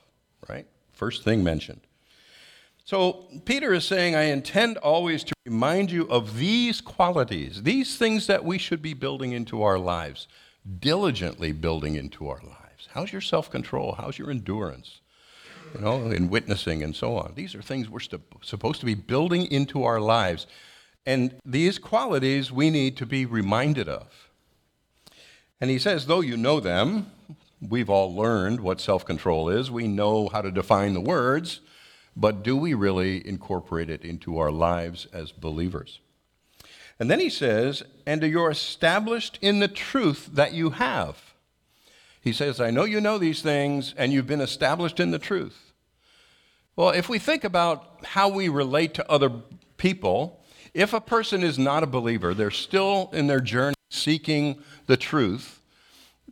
right? 0.49 0.67
First 0.91 1.23
thing 1.23 1.43
mentioned. 1.43 1.86
So 2.87 3.25
Peter 3.43 3.73
is 3.73 3.83
saying, 3.83 4.15
I 4.15 4.23
intend 4.31 4.77
always 4.77 5.25
to 5.25 5.33
remind 5.45 5.91
you 5.91 6.07
of 6.07 6.37
these 6.37 6.79
qualities, 6.79 7.63
these 7.63 7.97
things 7.97 8.27
that 8.27 8.45
we 8.45 8.57
should 8.57 8.81
be 8.81 8.93
building 8.93 9.33
into 9.33 9.61
our 9.61 9.77
lives, 9.77 10.29
diligently 10.79 11.51
building 11.51 11.95
into 11.95 12.29
our 12.29 12.39
lives. 12.41 12.87
How's 12.91 13.11
your 13.11 13.19
self 13.19 13.51
control? 13.51 13.95
How's 13.97 14.17
your 14.17 14.31
endurance? 14.31 15.01
You 15.75 15.81
know, 15.81 16.11
in 16.11 16.29
witnessing 16.29 16.81
and 16.81 16.95
so 16.95 17.17
on. 17.17 17.33
These 17.35 17.55
are 17.55 17.61
things 17.61 17.89
we're 17.89 17.99
st- 17.99 18.21
supposed 18.41 18.79
to 18.79 18.85
be 18.85 18.95
building 18.95 19.51
into 19.51 19.83
our 19.83 19.99
lives. 19.99 20.47
And 21.05 21.35
these 21.43 21.79
qualities 21.79 22.53
we 22.53 22.69
need 22.69 22.95
to 22.97 23.05
be 23.05 23.25
reminded 23.25 23.89
of. 23.89 24.29
And 25.59 25.69
he 25.69 25.77
says, 25.77 26.05
though 26.05 26.21
you 26.21 26.37
know 26.37 26.61
them, 26.61 27.11
we've 27.59 27.89
all 27.89 28.15
learned 28.15 28.61
what 28.61 28.79
self 28.79 29.03
control 29.03 29.49
is, 29.49 29.69
we 29.69 29.89
know 29.89 30.29
how 30.29 30.41
to 30.41 30.51
define 30.51 30.93
the 30.93 31.01
words 31.01 31.59
but 32.19 32.43
do 32.43 32.57
we 32.57 32.73
really 32.73 33.25
incorporate 33.25 33.91
it 33.91 34.03
into 34.03 34.39
our 34.39 34.51
lives 34.51 35.05
as 35.13 35.31
believers? 35.31 35.99
And 36.99 37.11
then 37.11 37.19
he 37.19 37.29
says, 37.29 37.83
and 38.07 38.23
you're 38.23 38.49
established 38.49 39.37
in 39.39 39.59
the 39.59 39.67
truth 39.67 40.31
that 40.33 40.53
you 40.53 40.71
have. 40.71 41.35
He 42.19 42.33
says, 42.33 42.59
I 42.59 42.71
know 42.71 42.85
you 42.85 42.99
know 42.99 43.19
these 43.19 43.43
things, 43.43 43.93
and 43.95 44.11
you've 44.11 44.25
been 44.25 44.41
established 44.41 44.99
in 44.99 45.11
the 45.11 45.19
truth. 45.19 45.71
Well, 46.75 46.89
if 46.89 47.07
we 47.07 47.19
think 47.19 47.43
about 47.43 48.03
how 48.03 48.29
we 48.29 48.49
relate 48.49 48.95
to 48.95 49.11
other 49.11 49.29
people, 49.77 50.43
if 50.73 50.93
a 50.93 51.01
person 51.01 51.43
is 51.43 51.59
not 51.59 51.83
a 51.83 51.87
believer, 51.87 52.33
they're 52.33 52.49
still 52.49 53.11
in 53.13 53.27
their 53.27 53.39
journey 53.39 53.75
seeking 53.89 54.61
the 54.87 54.97
truth, 54.97 55.61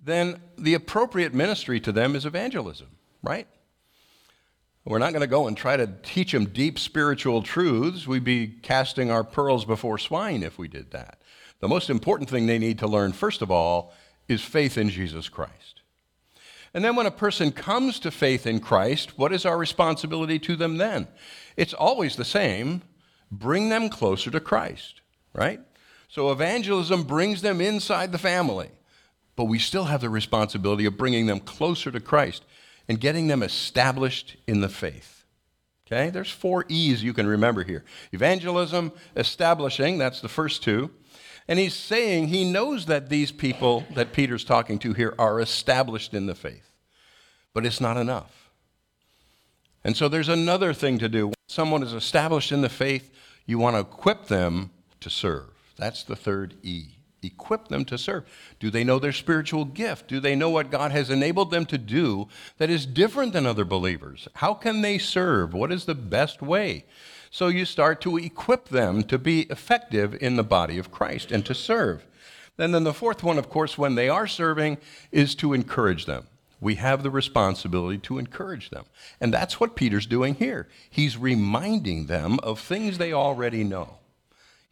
then 0.04 0.42
the 0.58 0.74
appropriate 0.74 1.34
ministry 1.34 1.80
to 1.80 1.92
them 1.92 2.16
is 2.16 2.26
evangelism, 2.26 2.88
right? 3.22 3.48
We're 4.86 5.00
not 5.00 5.14
going 5.14 5.22
to 5.22 5.28
go 5.28 5.48
and 5.48 5.58
try 5.58 5.78
to 5.78 5.90
teach 6.04 6.32
them 6.32 6.46
deep 6.46 6.78
spiritual 6.78 7.42
truths. 7.42 8.06
We'd 8.06 8.24
be 8.24 8.48
casting 8.48 9.10
our 9.10 9.24
pearls 9.24 9.66
before 9.66 9.98
swine 9.98 10.44
if 10.44 10.60
we 10.60 10.68
did 10.68 10.92
that. 10.92 11.20
The 11.60 11.68
most 11.68 11.90
important 11.90 12.30
thing 12.30 12.46
they 12.46 12.60
need 12.60 12.78
to 12.80 12.88
learn, 12.88 13.12
first 13.12 13.42
of 13.42 13.50
all, 13.50 13.94
is 14.28 14.44
faith 14.44 14.78
in 14.78 14.90
Jesus 14.90 15.28
Christ. 15.28 15.82
And 16.72 16.84
then 16.86 16.96
when 16.96 17.08
a 17.08 17.12
person 17.12 17.52
comes 17.52 18.00
to 18.00 18.12
faith 18.12 18.46
in 18.46 18.60
Christ, 18.60 19.18
what 19.18 19.34
is 19.34 19.46
our 19.46 19.58
responsibility 19.58 20.38
to 20.40 20.56
them 20.56 20.78
then? 20.78 21.08
It's 21.58 21.74
always 21.74 22.16
the 22.16 22.26
same 22.26 22.84
bring 23.32 23.70
them 23.70 23.90
closer 23.90 24.30
to 24.30 24.40
Christ, 24.40 25.02
right? 25.34 25.60
So 26.10 26.32
evangelism 26.32 27.04
brings 27.04 27.42
them 27.42 27.60
inside 27.60 28.12
the 28.12 28.18
family, 28.20 28.70
but 29.36 29.46
we 29.46 29.58
still 29.58 29.86
have 29.86 30.02
the 30.02 30.10
responsibility 30.10 30.86
of 30.86 30.98
bringing 30.98 31.26
them 31.26 31.40
closer 31.40 31.92
to 31.92 32.00
Christ 32.00 32.44
and 32.88 33.00
getting 33.00 33.28
them 33.28 33.44
established 33.44 34.38
in 34.48 34.62
the 34.62 34.70
faith. 34.70 35.26
Okay, 35.88 36.10
there's 36.10 36.32
four 36.32 36.66
E's 36.68 37.04
you 37.04 37.14
can 37.14 37.28
remember 37.28 37.64
here 37.64 37.84
evangelism, 38.12 38.92
establishing, 39.16 39.98
that's 39.98 40.22
the 40.22 40.30
first 40.30 40.64
two. 40.64 40.92
And 41.48 41.60
he's 41.60 41.76
saying 41.76 42.30
he 42.30 42.52
knows 42.52 42.88
that 42.88 43.10
these 43.10 43.32
people 43.32 43.86
that 43.94 44.14
Peter's 44.14 44.44
talking 44.44 44.80
to 44.80 44.94
here 44.94 45.14
are 45.20 45.40
established 45.40 46.16
in 46.16 46.26
the 46.26 46.34
faith, 46.34 46.72
but 47.54 47.68
it's 47.68 47.80
not 47.80 47.98
enough. 47.98 48.50
And 49.84 49.96
so 49.96 50.10
there's 50.10 50.30
another 50.30 50.74
thing 50.74 50.98
to 50.98 51.08
do. 51.08 51.28
When 51.28 51.36
someone 51.48 51.84
is 51.84 51.94
established 51.94 52.52
in 52.52 52.62
the 52.62 52.70
faith, 52.70 53.12
you 53.46 53.60
want 53.60 53.76
to 53.76 53.82
equip 53.82 54.26
them 54.26 54.72
to 55.02 55.12
serve. 55.12 55.52
That's 55.78 56.02
the 56.02 56.16
third 56.16 56.56
E 56.64 56.95
equip 57.26 57.68
them 57.68 57.86
to 57.86 57.98
serve? 57.98 58.26
Do 58.60 58.70
they 58.70 58.84
know 58.84 59.00
their 59.00 59.12
spiritual 59.12 59.66
gift? 59.66 60.08
Do 60.08 60.20
they 60.20 60.36
know 60.36 60.50
what 60.50 60.72
God 60.72 60.92
has 60.92 61.10
enabled 61.10 61.52
them 61.52 61.66
to 61.68 61.78
do 61.78 62.28
that 62.58 62.70
is 62.70 62.86
different 62.86 63.34
than 63.34 63.46
other 63.46 63.66
believers? 63.66 64.28
How 64.36 64.54
can 64.54 64.82
they 64.82 64.98
serve? 64.98 65.54
What 65.54 65.72
is 65.72 65.86
the 65.86 65.96
best 65.96 66.42
way? 66.42 66.86
So 67.32 67.48
you 67.48 67.66
start 67.66 68.00
to 68.02 68.18
equip 68.18 68.70
them 68.70 69.04
to 69.04 69.18
be 69.18 69.42
effective 69.44 70.16
in 70.22 70.36
the 70.36 70.44
body 70.44 70.78
of 70.78 70.92
Christ 70.92 71.32
and 71.32 71.46
to 71.46 71.54
serve. 71.54 72.06
And 72.58 72.74
then 72.74 72.86
the 72.86 72.94
fourth 72.94 73.24
one, 73.24 73.38
of 73.38 73.50
course, 73.50 73.78
when 73.78 73.96
they 73.96 74.08
are 74.08 74.28
serving, 74.28 74.78
is 75.12 75.36
to 75.36 75.54
encourage 75.54 76.06
them. 76.06 76.28
We 76.62 76.76
have 76.76 77.04
the 77.04 77.12
responsibility 77.12 77.98
to 78.00 78.18
encourage 78.18 78.70
them. 78.70 78.86
And 79.20 79.34
that's 79.34 79.60
what 79.60 79.76
Peter's 79.76 80.06
doing 80.06 80.36
here. 80.36 80.68
He's 80.90 81.18
reminding 81.18 82.06
them 82.06 82.40
of 82.42 82.60
things 82.60 82.98
they 82.98 83.12
already 83.12 83.64
know. 83.64 83.98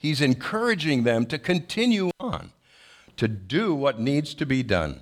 He's 0.03 0.19
encouraging 0.19 1.03
them 1.03 1.25
to 1.27 1.39
continue 1.39 2.12
on, 2.19 2.51
to 3.15 3.29
do 3.29 3.74
what 3.74 4.01
needs 4.01 4.33
to 4.33 4.45
be 4.45 4.62
done. 4.62 5.00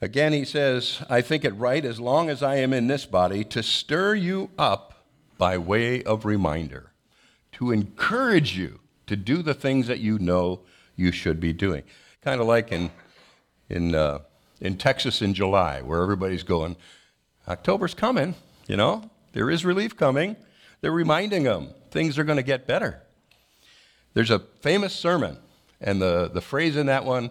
Again, 0.00 0.32
he 0.32 0.46
says, 0.46 1.02
I 1.10 1.20
think 1.20 1.44
it 1.44 1.50
right, 1.50 1.84
as 1.84 2.00
long 2.00 2.30
as 2.30 2.42
I 2.42 2.56
am 2.56 2.72
in 2.72 2.86
this 2.86 3.04
body, 3.04 3.44
to 3.44 3.62
stir 3.62 4.14
you 4.14 4.48
up 4.58 5.04
by 5.36 5.58
way 5.58 6.02
of 6.02 6.24
reminder, 6.24 6.92
to 7.52 7.72
encourage 7.72 8.56
you 8.56 8.80
to 9.06 9.16
do 9.16 9.42
the 9.42 9.52
things 9.52 9.86
that 9.88 10.00
you 10.00 10.18
know 10.18 10.60
you 10.96 11.12
should 11.12 11.40
be 11.40 11.52
doing. 11.52 11.82
Kind 12.22 12.40
of 12.40 12.46
like 12.46 12.72
in, 12.72 12.90
in, 13.68 13.94
uh, 13.94 14.20
in 14.62 14.78
Texas 14.78 15.20
in 15.20 15.34
July, 15.34 15.82
where 15.82 16.02
everybody's 16.02 16.42
going, 16.42 16.74
October's 17.46 17.92
coming, 17.92 18.34
you 18.66 18.78
know, 18.78 19.10
there 19.34 19.50
is 19.50 19.62
relief 19.62 19.94
coming. 19.94 20.36
They're 20.80 20.90
reminding 20.90 21.42
them 21.42 21.74
things 21.90 22.18
are 22.18 22.24
going 22.24 22.38
to 22.38 22.42
get 22.42 22.66
better. 22.66 23.02
There's 24.14 24.30
a 24.30 24.40
famous 24.60 24.94
sermon, 24.94 25.38
and 25.80 26.02
the, 26.02 26.30
the 26.32 26.40
phrase 26.40 26.76
in 26.76 26.86
that 26.86 27.04
one, 27.04 27.30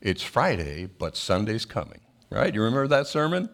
it's 0.00 0.22
Friday, 0.22 0.86
but 0.86 1.16
Sunday's 1.16 1.64
coming, 1.64 2.00
right? 2.30 2.54
You 2.54 2.62
remember 2.62 2.88
that 2.88 3.06
sermon? 3.06 3.48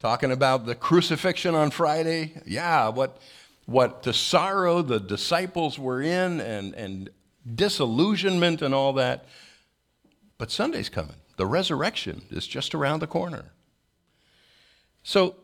Talking 0.00 0.32
about 0.32 0.66
the 0.66 0.74
crucifixion 0.74 1.54
on 1.54 1.70
Friday? 1.70 2.40
Yeah, 2.46 2.88
what, 2.88 3.18
what 3.66 4.02
the 4.02 4.12
sorrow 4.12 4.82
the 4.82 5.00
disciples 5.00 5.78
were 5.78 6.02
in 6.02 6.40
and, 6.40 6.74
and 6.74 7.10
disillusionment 7.54 8.62
and 8.62 8.74
all 8.74 8.92
that. 8.94 9.26
But 10.38 10.50
Sunday's 10.50 10.88
coming. 10.88 11.16
The 11.36 11.46
resurrection 11.46 12.22
is 12.30 12.46
just 12.46 12.74
around 12.74 13.00
the 13.00 13.06
corner. 13.06 13.52
So 15.02 15.36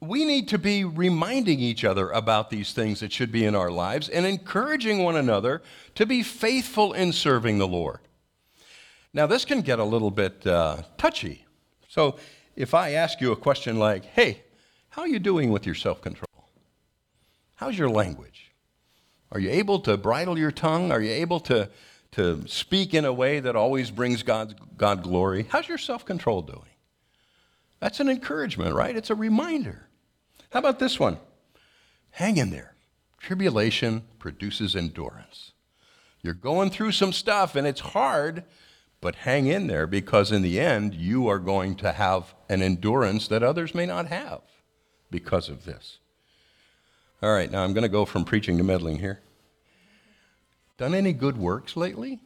we 0.00 0.24
need 0.24 0.48
to 0.48 0.58
be 0.58 0.84
reminding 0.84 1.58
each 1.60 1.84
other 1.84 2.10
about 2.10 2.50
these 2.50 2.72
things 2.72 3.00
that 3.00 3.12
should 3.12 3.32
be 3.32 3.44
in 3.44 3.54
our 3.54 3.70
lives 3.70 4.08
and 4.08 4.26
encouraging 4.26 5.02
one 5.02 5.16
another 5.16 5.62
to 5.94 6.04
be 6.04 6.22
faithful 6.22 6.92
in 6.92 7.12
serving 7.12 7.58
the 7.58 7.66
Lord. 7.66 8.00
Now, 9.14 9.26
this 9.26 9.44
can 9.46 9.62
get 9.62 9.78
a 9.78 9.84
little 9.84 10.10
bit 10.10 10.46
uh, 10.46 10.82
touchy. 10.98 11.46
So, 11.88 12.16
if 12.54 12.74
I 12.74 12.92
ask 12.92 13.20
you 13.20 13.32
a 13.32 13.36
question 13.36 13.78
like, 13.78 14.04
hey, 14.04 14.42
how 14.90 15.02
are 15.02 15.08
you 15.08 15.18
doing 15.18 15.50
with 15.50 15.64
your 15.64 15.74
self 15.74 16.02
control? 16.02 16.26
How's 17.54 17.78
your 17.78 17.88
language? 17.88 18.52
Are 19.32 19.40
you 19.40 19.50
able 19.50 19.80
to 19.80 19.96
bridle 19.96 20.38
your 20.38 20.50
tongue? 20.50 20.92
Are 20.92 21.00
you 21.00 21.12
able 21.12 21.40
to, 21.40 21.70
to 22.12 22.46
speak 22.46 22.94
in 22.94 23.04
a 23.04 23.12
way 23.12 23.40
that 23.40 23.56
always 23.56 23.90
brings 23.90 24.22
God, 24.22 24.54
God 24.76 25.02
glory. 25.02 25.46
How's 25.48 25.68
your 25.68 25.78
self 25.78 26.04
control 26.04 26.42
doing? 26.42 26.75
That's 27.80 28.00
an 28.00 28.08
encouragement, 28.08 28.74
right? 28.74 28.96
It's 28.96 29.10
a 29.10 29.14
reminder. 29.14 29.88
How 30.50 30.60
about 30.60 30.78
this 30.78 30.98
one? 30.98 31.18
Hang 32.10 32.36
in 32.38 32.50
there. 32.50 32.74
Tribulation 33.18 34.04
produces 34.18 34.74
endurance. 34.74 35.52
You're 36.22 36.34
going 36.34 36.70
through 36.70 36.92
some 36.92 37.12
stuff 37.12 37.54
and 37.54 37.66
it's 37.66 37.80
hard, 37.80 38.44
but 39.00 39.16
hang 39.16 39.46
in 39.46 39.66
there 39.66 39.86
because 39.86 40.32
in 40.32 40.42
the 40.42 40.58
end, 40.58 40.94
you 40.94 41.28
are 41.28 41.38
going 41.38 41.76
to 41.76 41.92
have 41.92 42.34
an 42.48 42.62
endurance 42.62 43.28
that 43.28 43.42
others 43.42 43.74
may 43.74 43.86
not 43.86 44.06
have 44.06 44.40
because 45.10 45.48
of 45.48 45.64
this. 45.64 45.98
All 47.22 47.32
right, 47.32 47.50
now 47.50 47.62
I'm 47.64 47.72
going 47.72 47.82
to 47.82 47.88
go 47.88 48.04
from 48.04 48.24
preaching 48.24 48.58
to 48.58 48.64
meddling 48.64 48.98
here. 48.98 49.20
Done 50.78 50.94
any 50.94 51.12
good 51.12 51.36
works 51.36 51.76
lately? 51.76 52.20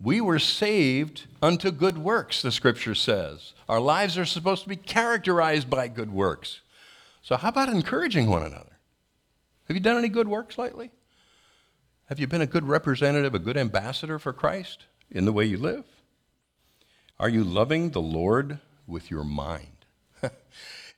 We 0.00 0.20
were 0.20 0.38
saved 0.38 1.26
unto 1.40 1.70
good 1.70 1.96
works, 1.96 2.42
the 2.42 2.52
scripture 2.52 2.94
says. 2.94 3.54
Our 3.68 3.80
lives 3.80 4.18
are 4.18 4.26
supposed 4.26 4.62
to 4.64 4.68
be 4.68 4.76
characterized 4.76 5.70
by 5.70 5.88
good 5.88 6.12
works. 6.12 6.60
So, 7.22 7.36
how 7.36 7.48
about 7.48 7.70
encouraging 7.70 8.28
one 8.28 8.42
another? 8.42 8.76
Have 9.68 9.76
you 9.76 9.80
done 9.80 9.96
any 9.96 10.08
good 10.08 10.28
works 10.28 10.58
lately? 10.58 10.90
Have 12.08 12.20
you 12.20 12.26
been 12.26 12.42
a 12.42 12.46
good 12.46 12.64
representative, 12.64 13.34
a 13.34 13.40
good 13.40 13.56
ambassador 13.56 14.18
for 14.18 14.32
Christ 14.32 14.84
in 15.10 15.24
the 15.24 15.32
way 15.32 15.44
you 15.44 15.56
live? 15.56 15.84
Are 17.18 17.28
you 17.28 17.42
loving 17.42 17.90
the 17.90 18.02
Lord 18.02 18.60
with 18.86 19.10
your 19.10 19.24
mind? 19.24 19.86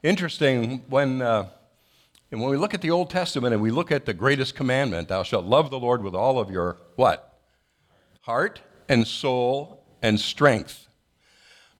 Interesting, 0.02 0.84
when, 0.88 1.22
uh, 1.22 1.48
when 2.30 2.50
we 2.50 2.56
look 2.56 2.74
at 2.74 2.82
the 2.82 2.90
Old 2.90 3.08
Testament 3.08 3.54
and 3.54 3.62
we 3.62 3.70
look 3.70 3.90
at 3.90 4.04
the 4.04 4.12
greatest 4.12 4.54
commandment, 4.54 5.08
thou 5.08 5.22
shalt 5.22 5.46
love 5.46 5.70
the 5.70 5.78
Lord 5.78 6.02
with 6.02 6.14
all 6.14 6.38
of 6.38 6.50
your 6.50 6.76
what? 6.96 7.38
Heart 8.22 8.60
and 8.88 9.06
soul 9.06 9.84
and 10.02 10.18
strength. 10.18 10.88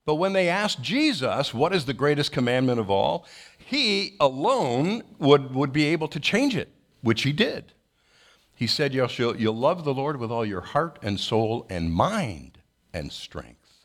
But 0.04 0.16
when 0.16 0.32
they 0.32 0.48
asked 0.48 0.80
Jesus, 0.80 1.52
what 1.52 1.74
is 1.74 1.84
the 1.84 1.92
greatest 1.94 2.32
commandment 2.32 2.80
of 2.80 2.90
all? 2.90 3.26
He 3.58 4.16
alone 4.20 5.02
would, 5.18 5.54
would 5.54 5.72
be 5.72 5.84
able 5.86 6.08
to 6.08 6.18
change 6.18 6.56
it, 6.56 6.70
which 7.02 7.22
he 7.22 7.32
did. 7.32 7.72
He 8.54 8.66
said, 8.66 8.94
you'll, 8.94 9.36
you'll 9.36 9.56
love 9.56 9.84
the 9.84 9.94
Lord 9.94 10.18
with 10.18 10.30
all 10.30 10.46
your 10.46 10.62
heart 10.62 10.98
and 11.02 11.20
soul 11.20 11.66
and 11.68 11.92
mind 11.92 12.58
and 12.92 13.12
strength. 13.12 13.84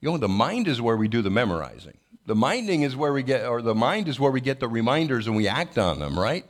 You 0.00 0.10
know, 0.10 0.16
the 0.16 0.28
mind 0.28 0.66
is 0.66 0.80
where 0.80 0.96
we 0.96 1.08
do 1.08 1.22
the 1.22 1.30
memorizing. 1.30 1.98
The 2.24 2.34
minding 2.34 2.82
is 2.82 2.96
where 2.96 3.12
we 3.12 3.22
get, 3.22 3.46
or 3.46 3.62
the 3.62 3.74
mind 3.74 4.08
is 4.08 4.18
where 4.18 4.32
we 4.32 4.40
get 4.40 4.60
the 4.60 4.68
reminders 4.68 5.26
and 5.26 5.36
we 5.36 5.46
act 5.46 5.78
on 5.78 5.98
them, 5.98 6.18
right? 6.18 6.44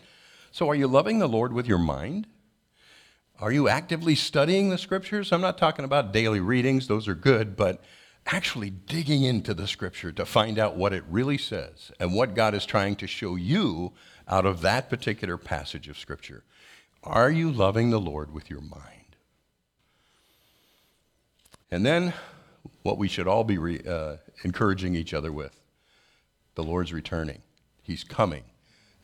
So 0.52 0.68
are 0.68 0.74
you 0.74 0.86
loving 0.86 1.18
the 1.18 1.28
Lord 1.28 1.52
with 1.52 1.66
your 1.66 1.78
mind? 1.78 2.26
Are 3.40 3.52
you 3.52 3.68
actively 3.68 4.16
studying 4.16 4.68
the 4.68 4.78
scriptures? 4.78 5.32
I'm 5.32 5.40
not 5.40 5.58
talking 5.58 5.84
about 5.84 6.12
daily 6.12 6.40
readings, 6.40 6.88
those 6.88 7.06
are 7.06 7.14
good, 7.14 7.56
but 7.56 7.82
actually 8.26 8.70
digging 8.70 9.22
into 9.22 9.54
the 9.54 9.66
scripture 9.66 10.10
to 10.12 10.26
find 10.26 10.58
out 10.58 10.76
what 10.76 10.92
it 10.92 11.04
really 11.08 11.38
says 11.38 11.92
and 12.00 12.14
what 12.14 12.34
God 12.34 12.54
is 12.54 12.66
trying 12.66 12.96
to 12.96 13.06
show 13.06 13.36
you 13.36 13.92
out 14.26 14.44
of 14.44 14.60
that 14.62 14.90
particular 14.90 15.38
passage 15.38 15.88
of 15.88 15.98
scripture. 15.98 16.42
Are 17.04 17.30
you 17.30 17.50
loving 17.50 17.90
the 17.90 18.00
Lord 18.00 18.34
with 18.34 18.50
your 18.50 18.60
mind? 18.60 19.16
And 21.70 21.86
then, 21.86 22.12
what 22.82 22.98
we 22.98 23.08
should 23.08 23.28
all 23.28 23.44
be 23.44 23.56
re, 23.56 23.80
uh, 23.88 24.16
encouraging 24.42 24.94
each 24.94 25.14
other 25.14 25.30
with 25.30 25.58
the 26.54 26.64
Lord's 26.64 26.92
returning. 26.92 27.42
He's 27.82 28.04
coming. 28.04 28.44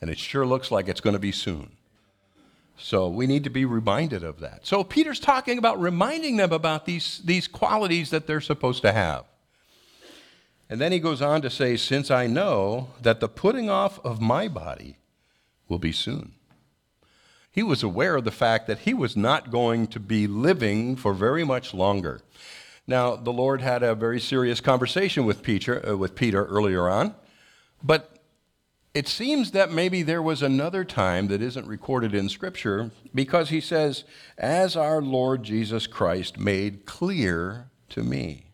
And 0.01 0.09
it 0.09 0.19
sure 0.19 0.45
looks 0.45 0.71
like 0.71 0.87
it's 0.87 1.01
going 1.01 1.13
to 1.13 1.19
be 1.19 1.31
soon. 1.31 1.74
So 2.77 3.07
we 3.07 3.25
need 3.25 3.43
to 3.45 3.49
be 3.49 3.65
reminded 3.65 4.23
of 4.23 4.39
that. 4.41 4.67
So 4.67 4.83
Peter's 4.83 5.19
talking 5.19 5.57
about 5.57 5.79
reminding 5.79 6.37
them 6.37 6.51
about 6.51 6.85
these, 6.85 7.21
these 7.23 7.47
qualities 7.47 8.09
that 8.09 8.27
they're 8.27 8.41
supposed 8.41 8.81
to 8.81 8.91
have. 8.91 9.25
And 10.69 10.81
then 10.81 10.91
he 10.91 10.99
goes 10.99 11.21
on 11.21 11.41
to 11.43 11.49
say, 11.49 11.77
Since 11.77 12.11
I 12.11 12.27
know 12.27 12.89
that 13.01 13.19
the 13.19 13.29
putting 13.29 13.69
off 13.69 14.03
of 14.03 14.19
my 14.19 14.47
body 14.47 14.97
will 15.67 15.79
be 15.79 15.91
soon. 15.91 16.33
He 17.51 17.63
was 17.63 17.83
aware 17.83 18.17
of 18.17 18.25
the 18.25 18.31
fact 18.31 18.67
that 18.67 18.79
he 18.79 18.93
was 18.93 19.15
not 19.15 19.49
going 19.49 19.87
to 19.87 19.99
be 19.99 20.27
living 20.27 20.95
for 20.97 21.13
very 21.13 21.45
much 21.45 21.73
longer. 21.73 22.21
Now, 22.87 23.15
the 23.15 23.31
Lord 23.31 23.61
had 23.61 23.81
a 23.81 23.95
very 23.95 24.19
serious 24.19 24.59
conversation 24.59 25.25
with 25.25 25.41
Peter, 25.41 25.87
uh, 25.87 25.95
with 25.95 26.15
Peter 26.15 26.45
earlier 26.45 26.89
on, 26.89 27.15
but 27.81 28.14
it 28.95 29.09
seems 29.09 29.51
that 29.51 29.73
maybe 29.73 30.03
there 30.03 30.21
was 30.21 30.41
another 30.41 30.85
time 30.85 31.27
that 31.27 31.41
isn't 31.41 31.67
recorded 31.67 32.15
in 32.15 32.29
Scripture 32.29 32.91
because 33.13 33.49
he 33.49 33.59
says, 33.59 34.05
As 34.37 34.77
our 34.77 35.01
Lord 35.01 35.43
Jesus 35.43 35.85
Christ 35.85 36.39
made 36.39 36.85
clear 36.85 37.69
to 37.89 38.03
me. 38.03 38.45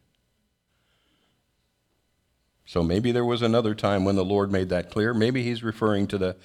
So 2.66 2.82
maybe 2.82 3.12
there 3.12 3.24
was 3.24 3.44
another 3.44 3.76
time 3.76 4.04
when 4.04 4.16
the 4.16 4.26
Lord 4.26 4.52
made 4.52 4.70
that 4.70 4.90
clear. 4.90 5.14
Maybe 5.14 5.44
he's 5.44 5.62
referring 5.62 6.08
to 6.08 6.18
the, 6.18 6.36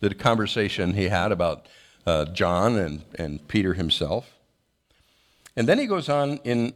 the 0.00 0.12
conversation 0.16 0.94
he 0.94 1.04
had 1.04 1.30
about 1.30 1.68
uh, 2.04 2.24
John 2.24 2.76
and, 2.76 3.04
and 3.14 3.46
Peter 3.46 3.74
himself. 3.74 4.32
And 5.54 5.68
then 5.68 5.78
he 5.78 5.86
goes 5.86 6.08
on 6.08 6.38
in, 6.38 6.72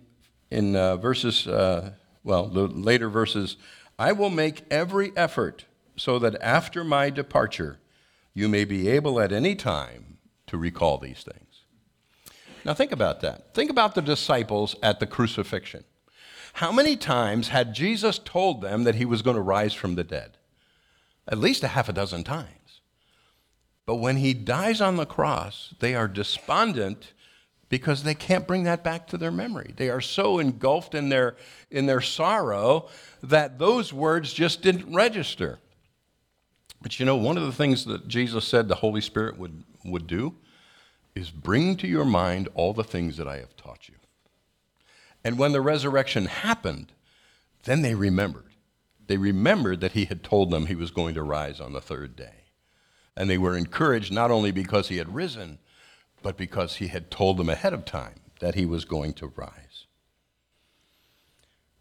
in 0.49 0.77
uh, 0.77 0.97
verses, 0.97 1.49
uh, 1.49 1.91
well, 2.23 2.47
the 2.47 2.69
later 2.69 3.09
verses 3.09 3.57
I 3.99 4.13
will 4.13 4.31
make 4.31 4.63
every 4.71 5.11
effort 5.17 5.65
so 5.99 6.19
that 6.19 6.41
after 6.41 6.85
my 6.85 7.11
departure 7.11 7.79
you 8.35 8.49
may 8.49 8.65
be 8.65 8.89
able 8.89 9.21
at 9.21 9.33
any 9.33 9.55
time 9.55 10.19
to 10.47 10.57
recall 10.57 10.99
these 10.99 11.25
things. 11.25 11.65
Now 12.65 12.75
think 12.75 12.93
about 12.93 13.21
that. 13.21 13.55
Think 13.55 13.71
about 13.71 13.95
the 13.95 14.03
disciples 14.03 14.77
at 14.83 15.01
the 15.01 15.07
crucifixion. 15.07 15.85
How 16.55 16.73
many 16.73 16.97
times 16.97 17.49
had 17.49 17.75
Jesus 17.75 18.19
told 18.19 18.63
them 18.63 18.85
that 18.85 18.95
he 18.95 19.05
was 19.05 19.23
going 19.23 19.37
to 19.37 19.43
rise 19.43 19.75
from 19.75 19.95
the 19.95 20.05
dead? 20.05 20.37
At 21.27 21.39
least 21.39 21.63
a 21.63 21.69
half 21.69 21.89
a 21.89 21.93
dozen 21.93 22.25
times. 22.25 22.81
But 23.87 23.97
when 23.97 24.19
he 24.19 24.35
dies 24.35 24.81
on 24.81 24.97
the 24.97 25.07
cross, 25.07 25.75
they 25.81 25.95
are 25.95 26.09
despondent 26.09 27.13
because 27.69 28.03
they 28.03 28.15
can't 28.15 28.47
bring 28.47 28.65
that 28.65 28.85
back 28.85 29.07
to 29.09 29.19
their 29.19 29.31
memory. 29.31 29.73
They 29.77 29.91
are 29.91 30.01
so 30.01 30.39
engulfed 30.39 30.95
in 30.95 31.09
their, 31.09 31.37
in 31.71 31.87
their 31.87 32.01
sorrow 32.01 32.89
that 33.23 33.59
those 33.59 33.93
words 33.93 34.33
just 34.33 34.63
didn't 34.63 34.95
register. 34.95 35.59
But 36.81 36.99
you 37.01 37.07
know, 37.07 37.17
one 37.17 37.37
of 37.37 37.45
the 37.45 37.53
things 37.53 37.85
that 37.87 38.09
Jesus 38.09 38.47
said 38.47 38.69
the 38.69 38.77
Holy 38.77 39.01
Spirit 39.01 39.39
would, 39.39 39.65
would 39.85 40.07
do 40.07 40.37
is 41.15 41.31
bring 41.31 41.77
to 41.77 41.89
your 41.89 42.05
mind 42.05 42.49
all 42.55 42.73
the 42.73 42.85
things 42.85 43.17
that 43.17 43.27
I 43.27 43.39
have 43.39 43.57
taught 43.57 43.89
you. 43.89 43.95
And 45.25 45.39
when 45.39 45.53
the 45.53 45.61
resurrection 45.61 46.27
happened, 46.27 46.93
then 47.65 47.83
they 47.83 47.95
remembered. 47.95 48.45
They 49.09 49.17
remembered 49.17 49.81
that 49.81 49.93
he 49.93 50.05
had 50.05 50.23
told 50.23 50.51
them 50.51 50.67
he 50.67 50.75
was 50.75 50.91
going 50.91 51.15
to 51.15 51.23
rise 51.23 51.61
on 51.61 51.73
the 51.73 51.81
third 51.81 52.15
day. 52.15 52.45
And 53.17 53.29
they 53.29 53.39
were 53.39 53.57
encouraged 53.57 54.13
not 54.13 54.31
only 54.31 54.53
because 54.53 54.89
he 54.89 54.99
had 54.99 55.15
risen, 55.15 55.59
but 56.23 56.37
because 56.37 56.77
he 56.77 56.89
had 56.89 57.11
told 57.11 57.37
them 57.37 57.49
ahead 57.49 57.73
of 57.73 57.85
time 57.85 58.21
that 58.41 58.55
he 58.55 58.65
was 58.65 58.85
going 58.85 59.15
to 59.15 59.33
rise. 59.35 59.87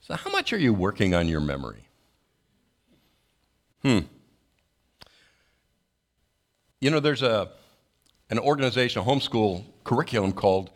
So, 0.01 0.15
how 0.15 0.31
much 0.31 0.53
are 0.53 0.57
you 0.57 0.73
working 0.73 1.13
on 1.13 1.27
your 1.27 1.41
memory? 1.41 1.89
Hmm. 3.81 3.99
You 6.79 6.91
know, 6.91 6.99
there's 6.99 7.23
a, 7.23 7.49
an 8.29 8.37
organization, 8.37 9.01
a 9.01 9.05
homeschool 9.05 9.65
curriculum 9.83 10.31
called 10.31 10.69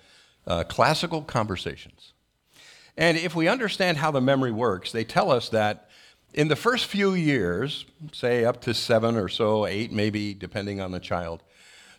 uh, 0.47 0.63
Classical 0.63 1.21
Conversations. 1.21 2.13
And 2.97 3.17
if 3.17 3.35
we 3.35 3.47
understand 3.47 3.97
how 3.97 4.09
the 4.11 4.21
memory 4.21 4.51
works, 4.51 4.91
they 4.91 5.03
tell 5.03 5.31
us 5.31 5.49
that 5.49 5.89
in 6.33 6.47
the 6.47 6.55
first 6.55 6.85
few 6.85 7.13
years, 7.13 7.85
say 8.13 8.45
up 8.45 8.61
to 8.61 8.73
seven 8.73 9.15
or 9.15 9.27
so, 9.27 9.67
eight 9.67 9.91
maybe, 9.91 10.33
depending 10.33 10.81
on 10.81 10.91
the 10.91 10.99
child, 10.99 11.43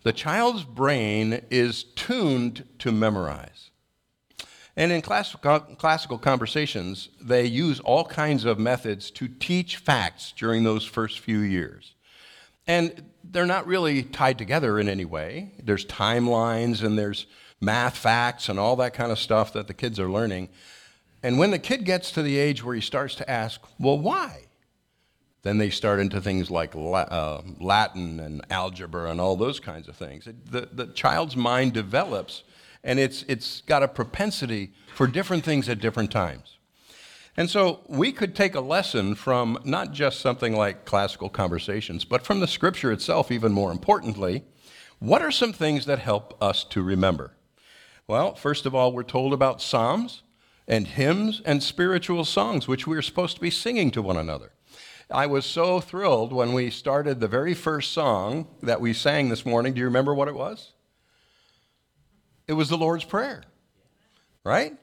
the 0.02 0.12
child's 0.12 0.64
brain 0.64 1.42
is 1.50 1.84
tuned 1.84 2.64
to 2.80 2.90
memorize. 2.90 3.70
And 4.74 4.90
in 4.90 5.02
classical, 5.02 5.60
classical 5.60 6.18
conversations, 6.18 7.10
they 7.20 7.44
use 7.44 7.78
all 7.80 8.04
kinds 8.04 8.44
of 8.44 8.58
methods 8.58 9.10
to 9.12 9.28
teach 9.28 9.76
facts 9.76 10.32
during 10.36 10.64
those 10.64 10.84
first 10.84 11.20
few 11.20 11.38
years. 11.38 11.94
And 12.66 13.04
they're 13.24 13.46
not 13.46 13.66
really 13.66 14.02
tied 14.02 14.38
together 14.38 14.78
in 14.78 14.88
any 14.88 15.04
way. 15.04 15.52
There's 15.62 15.86
timelines 15.86 16.82
and 16.82 16.98
there's 16.98 17.26
math 17.60 17.96
facts 17.96 18.48
and 18.48 18.58
all 18.58 18.76
that 18.76 18.94
kind 18.94 19.12
of 19.12 19.18
stuff 19.18 19.52
that 19.52 19.66
the 19.68 19.74
kids 19.74 19.98
are 19.98 20.10
learning. 20.10 20.48
And 21.22 21.38
when 21.38 21.50
the 21.50 21.58
kid 21.58 21.84
gets 21.84 22.10
to 22.12 22.22
the 22.22 22.36
age 22.36 22.64
where 22.64 22.74
he 22.74 22.80
starts 22.80 23.14
to 23.16 23.30
ask, 23.30 23.60
well, 23.78 23.98
why? 23.98 24.46
Then 25.42 25.58
they 25.58 25.70
start 25.70 26.00
into 26.00 26.20
things 26.20 26.50
like 26.50 26.74
uh, 26.74 27.42
Latin 27.60 28.20
and 28.20 28.42
algebra 28.50 29.10
and 29.10 29.20
all 29.20 29.36
those 29.36 29.60
kinds 29.60 29.88
of 29.88 29.96
things. 29.96 30.28
The, 30.50 30.68
the 30.72 30.86
child's 30.88 31.36
mind 31.36 31.72
develops, 31.72 32.44
and 32.84 32.98
it's, 32.98 33.24
it's 33.28 33.60
got 33.62 33.82
a 33.82 33.88
propensity 33.88 34.72
for 34.94 35.06
different 35.06 35.44
things 35.44 35.68
at 35.68 35.80
different 35.80 36.10
times. 36.10 36.58
And 37.36 37.48
so 37.48 37.80
we 37.88 38.12
could 38.12 38.34
take 38.34 38.54
a 38.54 38.60
lesson 38.60 39.14
from 39.14 39.58
not 39.64 39.92
just 39.92 40.20
something 40.20 40.54
like 40.54 40.84
classical 40.84 41.30
conversations, 41.30 42.04
but 42.04 42.26
from 42.26 42.40
the 42.40 42.46
scripture 42.46 42.92
itself, 42.92 43.30
even 43.30 43.52
more 43.52 43.72
importantly. 43.72 44.44
What 44.98 45.22
are 45.22 45.30
some 45.30 45.52
things 45.52 45.86
that 45.86 45.98
help 45.98 46.40
us 46.42 46.62
to 46.64 46.82
remember? 46.82 47.32
Well, 48.06 48.34
first 48.34 48.66
of 48.66 48.74
all, 48.74 48.92
we're 48.92 49.02
told 49.02 49.32
about 49.32 49.62
psalms 49.62 50.22
and 50.68 50.86
hymns 50.86 51.40
and 51.44 51.62
spiritual 51.62 52.24
songs, 52.24 52.68
which 52.68 52.86
we're 52.86 53.02
supposed 53.02 53.36
to 53.36 53.40
be 53.40 53.50
singing 53.50 53.90
to 53.92 54.02
one 54.02 54.16
another. 54.16 54.52
I 55.10 55.26
was 55.26 55.44
so 55.44 55.80
thrilled 55.80 56.32
when 56.32 56.52
we 56.52 56.70
started 56.70 57.20
the 57.20 57.28
very 57.28 57.54
first 57.54 57.92
song 57.92 58.46
that 58.62 58.80
we 58.80 58.92
sang 58.92 59.28
this 59.28 59.44
morning. 59.44 59.72
Do 59.72 59.80
you 59.80 59.86
remember 59.86 60.14
what 60.14 60.28
it 60.28 60.34
was? 60.34 60.72
It 62.46 62.54
was 62.54 62.68
the 62.68 62.78
Lord's 62.78 63.04
Prayer, 63.04 63.42
right? 64.44 64.76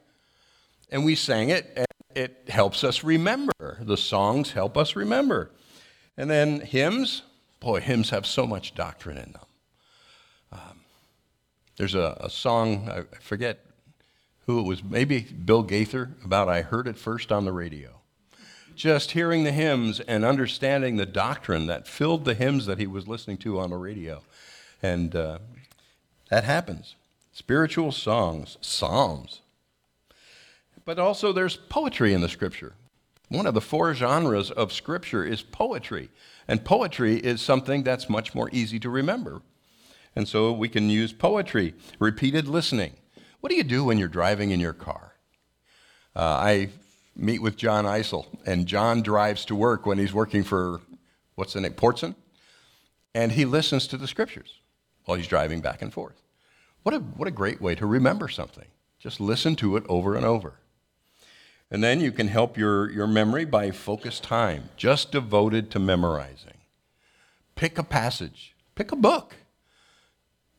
And 0.91 1.05
we 1.05 1.15
sang 1.15 1.49
it, 1.49 1.87
it 2.15 2.45
helps 2.47 2.83
us 2.83 3.03
remember. 3.03 3.77
The 3.81 3.97
songs 3.97 4.51
help 4.51 4.77
us 4.77 4.95
remember. 4.95 5.51
And 6.17 6.29
then 6.29 6.61
hymns, 6.61 7.23
boy, 7.59 7.79
hymns 7.79 8.09
have 8.09 8.25
so 8.25 8.45
much 8.45 8.75
doctrine 8.75 9.17
in 9.17 9.31
them. 9.31 9.45
Um, 10.51 10.79
there's 11.77 11.95
a, 11.95 12.17
a 12.19 12.29
song, 12.29 12.89
I 12.89 13.03
forget 13.21 13.59
who 14.45 14.59
it 14.59 14.63
was, 14.63 14.83
maybe 14.83 15.21
Bill 15.21 15.63
Gaither, 15.63 16.11
about 16.25 16.49
I 16.49 16.61
heard 16.61 16.87
it 16.87 16.97
first 16.97 17.31
on 17.31 17.45
the 17.45 17.53
radio. 17.53 18.01
Just 18.75 19.11
hearing 19.11 19.43
the 19.43 19.51
hymns 19.51 19.99
and 19.99 20.25
understanding 20.25 20.95
the 20.95 21.05
doctrine 21.05 21.67
that 21.67 21.87
filled 21.87 22.25
the 22.25 22.33
hymns 22.33 22.65
that 22.65 22.79
he 22.79 22.87
was 22.87 23.07
listening 23.07 23.37
to 23.37 23.59
on 23.59 23.69
the 23.69 23.77
radio. 23.77 24.23
And 24.81 25.15
uh, 25.15 25.39
that 26.29 26.45
happens. 26.45 26.95
Spiritual 27.33 27.91
songs, 27.91 28.57
psalms. 28.61 29.41
But 30.89 30.97
also, 30.97 31.31
there's 31.31 31.55
poetry 31.55 32.15
in 32.15 32.21
the 32.21 32.27
scripture. 32.27 32.73
One 33.27 33.45
of 33.45 33.53
the 33.53 33.61
four 33.61 33.93
genres 33.93 34.49
of 34.49 34.73
scripture 34.73 35.23
is 35.23 35.43
poetry. 35.43 36.09
And 36.47 36.65
poetry 36.65 37.17
is 37.17 37.41
something 37.41 37.83
that's 37.83 38.09
much 38.09 38.33
more 38.33 38.49
easy 38.51 38.79
to 38.79 38.89
remember. 38.89 39.43
And 40.15 40.27
so 40.27 40.51
we 40.51 40.67
can 40.67 40.89
use 40.89 41.13
poetry, 41.13 41.75
repeated 41.99 42.47
listening. 42.47 42.93
What 43.39 43.51
do 43.51 43.55
you 43.55 43.63
do 43.63 43.83
when 43.83 43.99
you're 43.99 44.07
driving 44.07 44.49
in 44.49 44.59
your 44.59 44.73
car? 44.73 45.13
Uh, 46.15 46.21
I 46.21 46.69
meet 47.15 47.43
with 47.43 47.55
John 47.55 47.85
Eisel, 47.85 48.25
and 48.47 48.65
John 48.65 49.03
drives 49.03 49.45
to 49.45 49.55
work 49.55 49.85
when 49.85 49.99
he's 49.99 50.11
working 50.11 50.43
for, 50.43 50.81
what's 51.35 51.53
the 51.53 51.61
name, 51.61 51.73
Portson? 51.73 52.15
And 53.13 53.33
he 53.33 53.45
listens 53.45 53.85
to 53.89 53.97
the 53.97 54.07
scriptures 54.07 54.55
while 55.05 55.17
he's 55.17 55.27
driving 55.27 55.61
back 55.61 55.83
and 55.83 55.93
forth. 55.93 56.19
What 56.81 56.95
a, 56.95 56.97
what 56.97 57.27
a 57.27 57.31
great 57.31 57.61
way 57.61 57.75
to 57.75 57.85
remember 57.85 58.27
something. 58.27 58.65
Just 58.97 59.19
listen 59.19 59.55
to 59.57 59.77
it 59.77 59.83
over 59.87 60.15
and 60.15 60.25
over. 60.25 60.55
And 61.71 61.83
then 61.83 62.01
you 62.01 62.11
can 62.11 62.27
help 62.27 62.57
your, 62.57 62.89
your 62.89 63.07
memory 63.07 63.45
by 63.45 63.71
focused 63.71 64.23
time, 64.23 64.69
just 64.75 65.11
devoted 65.11 65.69
to 65.71 65.79
memorizing. 65.79 66.57
Pick 67.55 67.77
a 67.77 67.83
passage, 67.83 68.55
pick 68.73 68.91
a 68.91 68.95
book, 68.95 69.35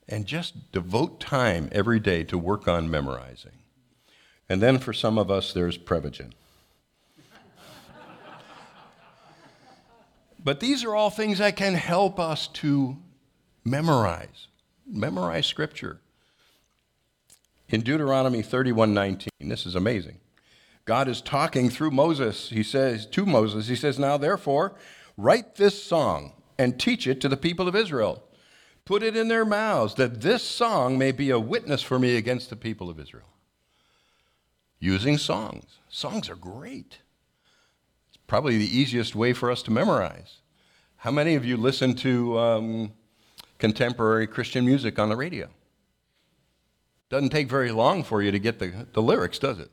and 0.08 0.26
just 0.26 0.70
devote 0.70 1.18
time 1.18 1.68
every 1.72 1.98
day 1.98 2.22
to 2.24 2.38
work 2.38 2.68
on 2.68 2.90
memorizing. 2.90 3.52
And 4.48 4.60
then 4.60 4.78
for 4.78 4.92
some 4.92 5.18
of 5.18 5.30
us, 5.30 5.52
there's 5.52 5.78
Prevagen. 5.78 6.32
but 10.42 10.60
these 10.60 10.84
are 10.84 10.94
all 10.94 11.10
things 11.10 11.38
that 11.38 11.56
can 11.56 11.74
help 11.74 12.20
us 12.20 12.46
to 12.48 12.96
memorize, 13.64 14.48
memorize 14.86 15.46
Scripture. 15.46 16.00
In 17.68 17.82
Deuteronomy 17.82 18.42
31:19, 18.42 19.28
this 19.40 19.66
is 19.66 19.74
amazing. 19.76 20.18
God 20.84 21.08
is 21.08 21.20
talking 21.20 21.70
through 21.70 21.92
Moses. 21.92 22.48
He 22.48 22.62
says 22.62 23.06
to 23.06 23.26
Moses, 23.26 23.68
he 23.68 23.76
says, 23.76 23.98
"Now 23.98 24.16
therefore, 24.16 24.74
write 25.16 25.56
this 25.56 25.82
song 25.82 26.32
and 26.58 26.78
teach 26.80 27.06
it 27.06 27.20
to 27.20 27.28
the 27.28 27.36
people 27.36 27.68
of 27.68 27.76
Israel. 27.76 28.24
Put 28.84 29.02
it 29.02 29.16
in 29.16 29.28
their 29.28 29.44
mouths 29.44 29.94
that 29.94 30.20
this 30.20 30.42
song 30.42 30.98
may 30.98 31.12
be 31.12 31.30
a 31.30 31.38
witness 31.38 31.82
for 31.82 31.98
me 31.98 32.16
against 32.16 32.50
the 32.50 32.56
people 32.56 32.90
of 32.90 32.98
Israel." 32.98 33.28
Using 34.78 35.18
songs. 35.18 35.78
Songs 35.90 36.30
are 36.30 36.36
great. 36.36 36.98
It's 38.08 38.18
probably 38.26 38.56
the 38.56 38.78
easiest 38.78 39.14
way 39.14 39.32
for 39.34 39.50
us 39.50 39.62
to 39.64 39.70
memorize. 39.70 40.38
How 40.96 41.10
many 41.10 41.34
of 41.34 41.44
you 41.44 41.56
listen 41.56 41.94
to 41.96 42.38
um, 42.38 42.92
contemporary 43.58 44.26
Christian 44.26 44.64
music 44.64 44.98
on 44.98 45.10
the 45.10 45.16
radio? 45.16 45.50
Doesn't 47.10 47.30
take 47.30 47.48
very 47.48 47.72
long 47.72 48.02
for 48.02 48.22
you 48.22 48.30
to 48.32 48.38
get 48.38 48.58
the, 48.58 48.86
the 48.92 49.02
lyrics, 49.02 49.38
does 49.38 49.58
it? 49.58 49.70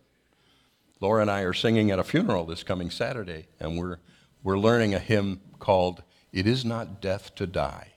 Laura 1.00 1.22
and 1.22 1.30
I 1.30 1.42
are 1.42 1.54
singing 1.54 1.92
at 1.92 2.00
a 2.00 2.04
funeral 2.04 2.46
this 2.46 2.64
coming 2.64 2.90
Saturday, 2.90 3.48
and 3.60 3.78
we're, 3.78 3.98
we're 4.44 4.58
learning 4.58 4.94
a 4.94 5.00
hymn 5.00 5.42
called 5.60 6.04
It 6.32 6.48
Is 6.48 6.66
Not 6.66 7.02
Death 7.02 7.36
to 7.36 7.46
Die. 7.46 7.94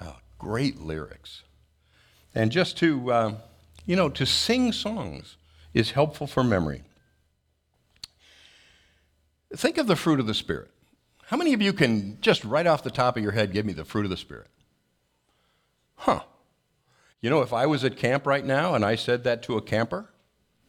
Uh, 0.00 0.12
great 0.38 0.80
lyrics. 0.80 1.42
And 2.34 2.52
just 2.52 2.76
to, 2.78 3.12
uh, 3.12 3.34
you 3.84 3.96
know, 3.96 4.08
to 4.10 4.24
sing 4.24 4.72
songs 4.72 5.36
is 5.74 5.92
helpful 5.92 6.26
for 6.26 6.44
memory. 6.44 6.82
Think 9.54 9.78
of 9.78 9.86
the 9.86 9.96
fruit 9.96 10.20
of 10.20 10.26
the 10.26 10.34
Spirit. 10.34 10.70
How 11.26 11.36
many 11.36 11.52
of 11.52 11.60
you 11.60 11.72
can 11.72 12.18
just 12.20 12.44
right 12.44 12.66
off 12.66 12.82
the 12.82 12.90
top 12.90 13.16
of 13.16 13.22
your 13.22 13.32
head 13.32 13.52
give 13.52 13.66
me 13.66 13.72
the 13.72 13.84
fruit 13.84 14.04
of 14.04 14.10
the 14.10 14.16
Spirit? 14.16 14.48
Huh. 15.96 16.20
You 17.20 17.28
know, 17.28 17.42
if 17.42 17.52
I 17.52 17.66
was 17.66 17.82
at 17.84 17.96
camp 17.96 18.26
right 18.26 18.44
now 18.44 18.74
and 18.74 18.84
I 18.84 18.94
said 18.94 19.24
that 19.24 19.42
to 19.44 19.56
a 19.56 19.62
camper, 19.62 20.10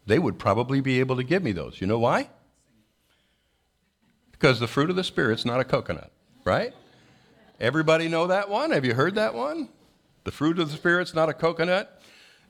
they 0.09 0.19
would 0.19 0.39
probably 0.39 0.81
be 0.81 0.99
able 0.99 1.15
to 1.15 1.23
give 1.23 1.43
me 1.43 1.51
those. 1.51 1.79
You 1.79 1.87
know 1.87 1.99
why? 1.99 2.29
Because 4.31 4.59
the 4.59 4.67
fruit 4.67 4.89
of 4.89 4.95
the 4.95 5.03
Spirit's 5.03 5.45
not 5.45 5.59
a 5.59 5.63
coconut, 5.63 6.11
right? 6.43 6.73
Everybody 7.59 8.07
know 8.07 8.25
that 8.27 8.49
one? 8.49 8.71
Have 8.71 8.85
you 8.85 8.95
heard 8.95 9.15
that 9.15 9.35
one? 9.35 9.69
The 10.23 10.31
fruit 10.31 10.57
of 10.57 10.71
the 10.71 10.77
Spirit's 10.77 11.13
not 11.13 11.29
a 11.29 11.33
coconut. 11.33 12.01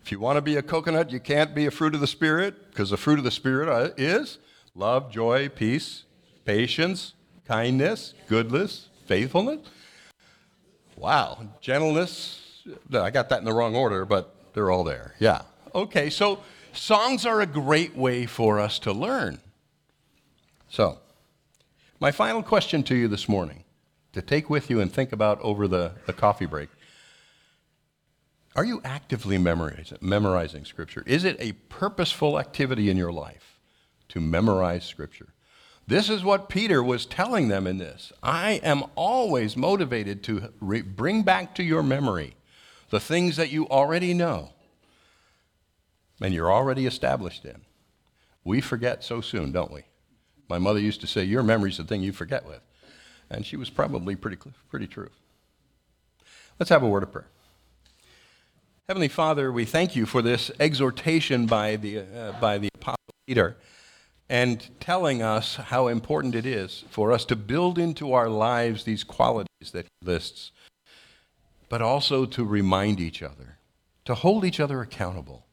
If 0.02 0.12
you 0.12 0.22
want 0.22 0.38
to 0.38 0.41
be 0.41 0.56
a 0.56 0.62
coconut, 0.62 1.12
you 1.12 1.19
can't 1.19 1.54
be 1.54 1.65
a 1.65 1.72
fruit 1.72 1.93
of 1.93 2.00
the 2.00 2.08
Spirit 2.08 2.69
because 2.69 2.91
the 2.91 2.98
fruit 2.98 3.19
of 3.19 3.26
the 3.26 3.32
Spirit 3.32 3.67
uh, 3.67 3.89
is 3.98 4.38
love, 4.74 5.12
joy, 5.12 5.50
peace, 5.50 6.06
patience, 6.45 7.13
kindness, 7.45 8.13
goodness, 8.30 8.88
faithfulness. 9.06 9.67
Wow, 10.95 11.45
gentleness, 11.60 12.63
I 12.93 13.10
got 13.10 13.28
that 13.30 13.39
in 13.39 13.45
the 13.45 13.54
wrong 13.54 13.76
order, 13.76 14.06
but 14.06 14.34
they're 14.54 14.72
all 14.72 14.86
there. 14.86 15.15
Yeah. 15.19 15.41
Okay, 15.76 16.10
so 16.10 16.39
songs 16.80 17.26
are 17.26 17.42
a 17.42 17.46
great 17.46 17.96
way 17.96 18.26
for 18.26 18.60
us 18.60 18.80
to 18.80 18.92
learn. 18.92 19.39
So, 20.70 21.00
my 22.00 22.12
final 22.12 22.42
question 22.42 22.84
to 22.84 22.96
you 22.96 23.08
this 23.08 23.28
morning 23.28 23.63
to 24.13 24.22
take 24.22 24.50
with 24.50 24.70
you 24.70 24.80
and 24.80 24.92
think 24.92 25.12
about 25.12 25.39
over 25.42 25.68
the, 25.68 25.94
the 26.06 26.13
coffee 26.13 26.46
break 26.46 26.70
are 28.56 28.65
you 28.65 28.82
actively 28.84 29.38
memorizing, 29.38 30.00
memorizing 30.02 30.65
Scripture? 30.65 31.04
Is 31.06 31.24
it 31.24 31.38
a 31.39 31.54
purposeful 31.70 32.39
activity 32.39 32.89
in 32.89 32.98
your 32.98 33.12
life 33.12 33.60
to 34.10 34.20
memorize 34.20 34.84
Scripture? 34.84 35.30
This 35.88 36.10
is 36.10 36.24
what 36.24 36.50
Peter 36.50 36.84
was 36.84 37.06
telling 37.06 37.48
them 37.48 37.68
in 37.68 37.78
this. 37.78 38.12
I 38.22 38.54
am 38.63 38.84
always 38.96 39.56
motivated 39.56 40.24
to 40.24 40.52
re- 40.60 40.82
bring 40.82 41.24
back 41.24 41.56
to 41.56 41.63
your 41.63 41.84
memory 41.84 42.36
the 42.89 43.00
things 43.00 43.38
that 43.38 43.52
you 43.52 43.68
already 43.70 44.13
know 44.13 44.50
and 46.21 46.34
you're 46.34 46.51
already 46.51 46.86
established 46.86 47.45
in. 47.45 47.62
We 48.43 48.62
forget 48.62 49.03
so 49.03 49.21
soon, 49.21 49.51
don't 49.51 49.71
we? 49.71 49.84
My 50.47 50.58
mother 50.60 50.79
used 50.79 51.01
to 51.01 51.08
say, 51.08 51.23
Your 51.23 51.43
memory's 51.43 51.77
the 51.77 51.84
thing 51.84 52.01
you 52.01 52.12
forget 52.12 52.45
with. 52.45 52.62
And 53.29 53.45
she 53.45 53.58
was 53.58 53.69
probably 53.69 54.15
pretty, 54.15 54.38
pretty 54.69 54.88
true. 54.88 55.10
Let's 56.58 56.69
have 56.69 56.84
a 56.84 56.88
word 56.88 57.03
of 57.03 57.12
prayer. 57.12 57.27
Heavenly 58.88 59.08
Father, 59.08 59.51
we 59.51 59.65
thank 59.65 59.95
you 59.95 60.05
for 60.08 60.21
this 60.21 60.49
exhortation 60.60 61.45
by 61.45 61.75
the, 61.75 61.99
uh, 61.99 62.39
by 62.41 62.58
the 62.58 62.69
Apostle 62.73 62.97
Peter 63.27 63.55
and 64.27 64.67
telling 64.79 65.21
us 65.21 65.55
how 65.55 65.88
important 65.88 66.34
it 66.34 66.45
is 66.45 66.86
for 66.89 67.12
us 67.12 67.23
to 67.25 67.36
build 67.36 67.77
into 67.77 68.13
our 68.13 68.29
lives 68.29 68.84
these 68.84 69.03
qualities 69.03 69.71
that 69.71 69.86
he 69.86 70.08
lists 70.08 70.51
but 71.69 71.82
also 71.84 72.25
to 72.25 72.43
remind 72.43 72.99
each 72.99 73.21
other, 73.21 73.60
to 74.03 74.15
hold 74.15 74.43
each 74.43 74.60
other 74.60 74.82
accountable, 74.82 75.45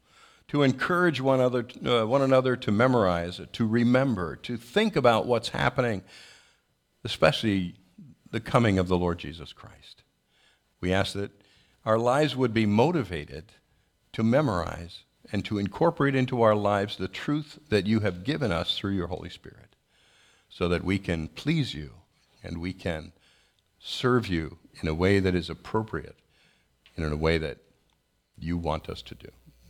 to 0.57 0.63
encourage 0.63 1.21
one, 1.21 1.39
other, 1.39 1.67
uh, 1.85 2.07
one 2.07 2.23
another 2.23 2.57
to 2.57 2.73
memorize, 2.73 3.39
to 3.53 3.67
remember, 3.67 4.37
to 4.37 4.57
think 4.57 4.97
about 4.97 5.27
what's 5.27 5.51
happening, 5.51 6.03
especially 7.05 7.75
the 8.31 8.41
coming 8.41 8.79
of 8.79 8.89
the 8.89 8.97
Lord 8.97 9.19
Jesus 9.19 9.53
Christ. 9.53 10.03
We 10.81 10.95
ask 10.95 11.13
that 11.13 11.31
our 11.85 11.99
lives 11.99 12.35
would 12.35 12.55
be 12.55 12.65
motivated 12.65 13.53
to 14.15 14.23
memorize 14.23 15.05
and 15.31 15.45
to 15.45 15.59
incorporate 15.59 16.15
into 16.15 16.41
our 16.41 16.55
lives 16.55 16.97
the 16.97 17.07
truth 17.07 17.59
that 17.69 17.85
you 17.85 18.01
have 18.01 18.25
given 18.25 18.51
us 18.51 18.79
through 18.79 18.93
your 18.93 19.09
Holy 19.09 19.29
Spirit 19.29 19.77
so 20.49 20.69
that 20.69 20.85
we 20.85 20.99
can 20.99 21.29
please 21.29 21.75
you 21.75 21.91
and 22.43 22.63
we 22.63 22.73
can 22.73 23.13
serve 23.79 24.27
you 24.27 24.57
in 24.81 24.89
a 24.89 24.95
way 24.95 25.21
that 25.21 25.35
is 25.35 25.51
appropriate 25.51 26.17
and 26.97 27.05
in 27.05 27.13
a 27.13 27.17
way 27.17 27.37
that 27.37 27.59
you 28.39 28.57
want 28.57 28.89
us 28.89 29.03
to 29.03 29.15
do. 29.15 29.29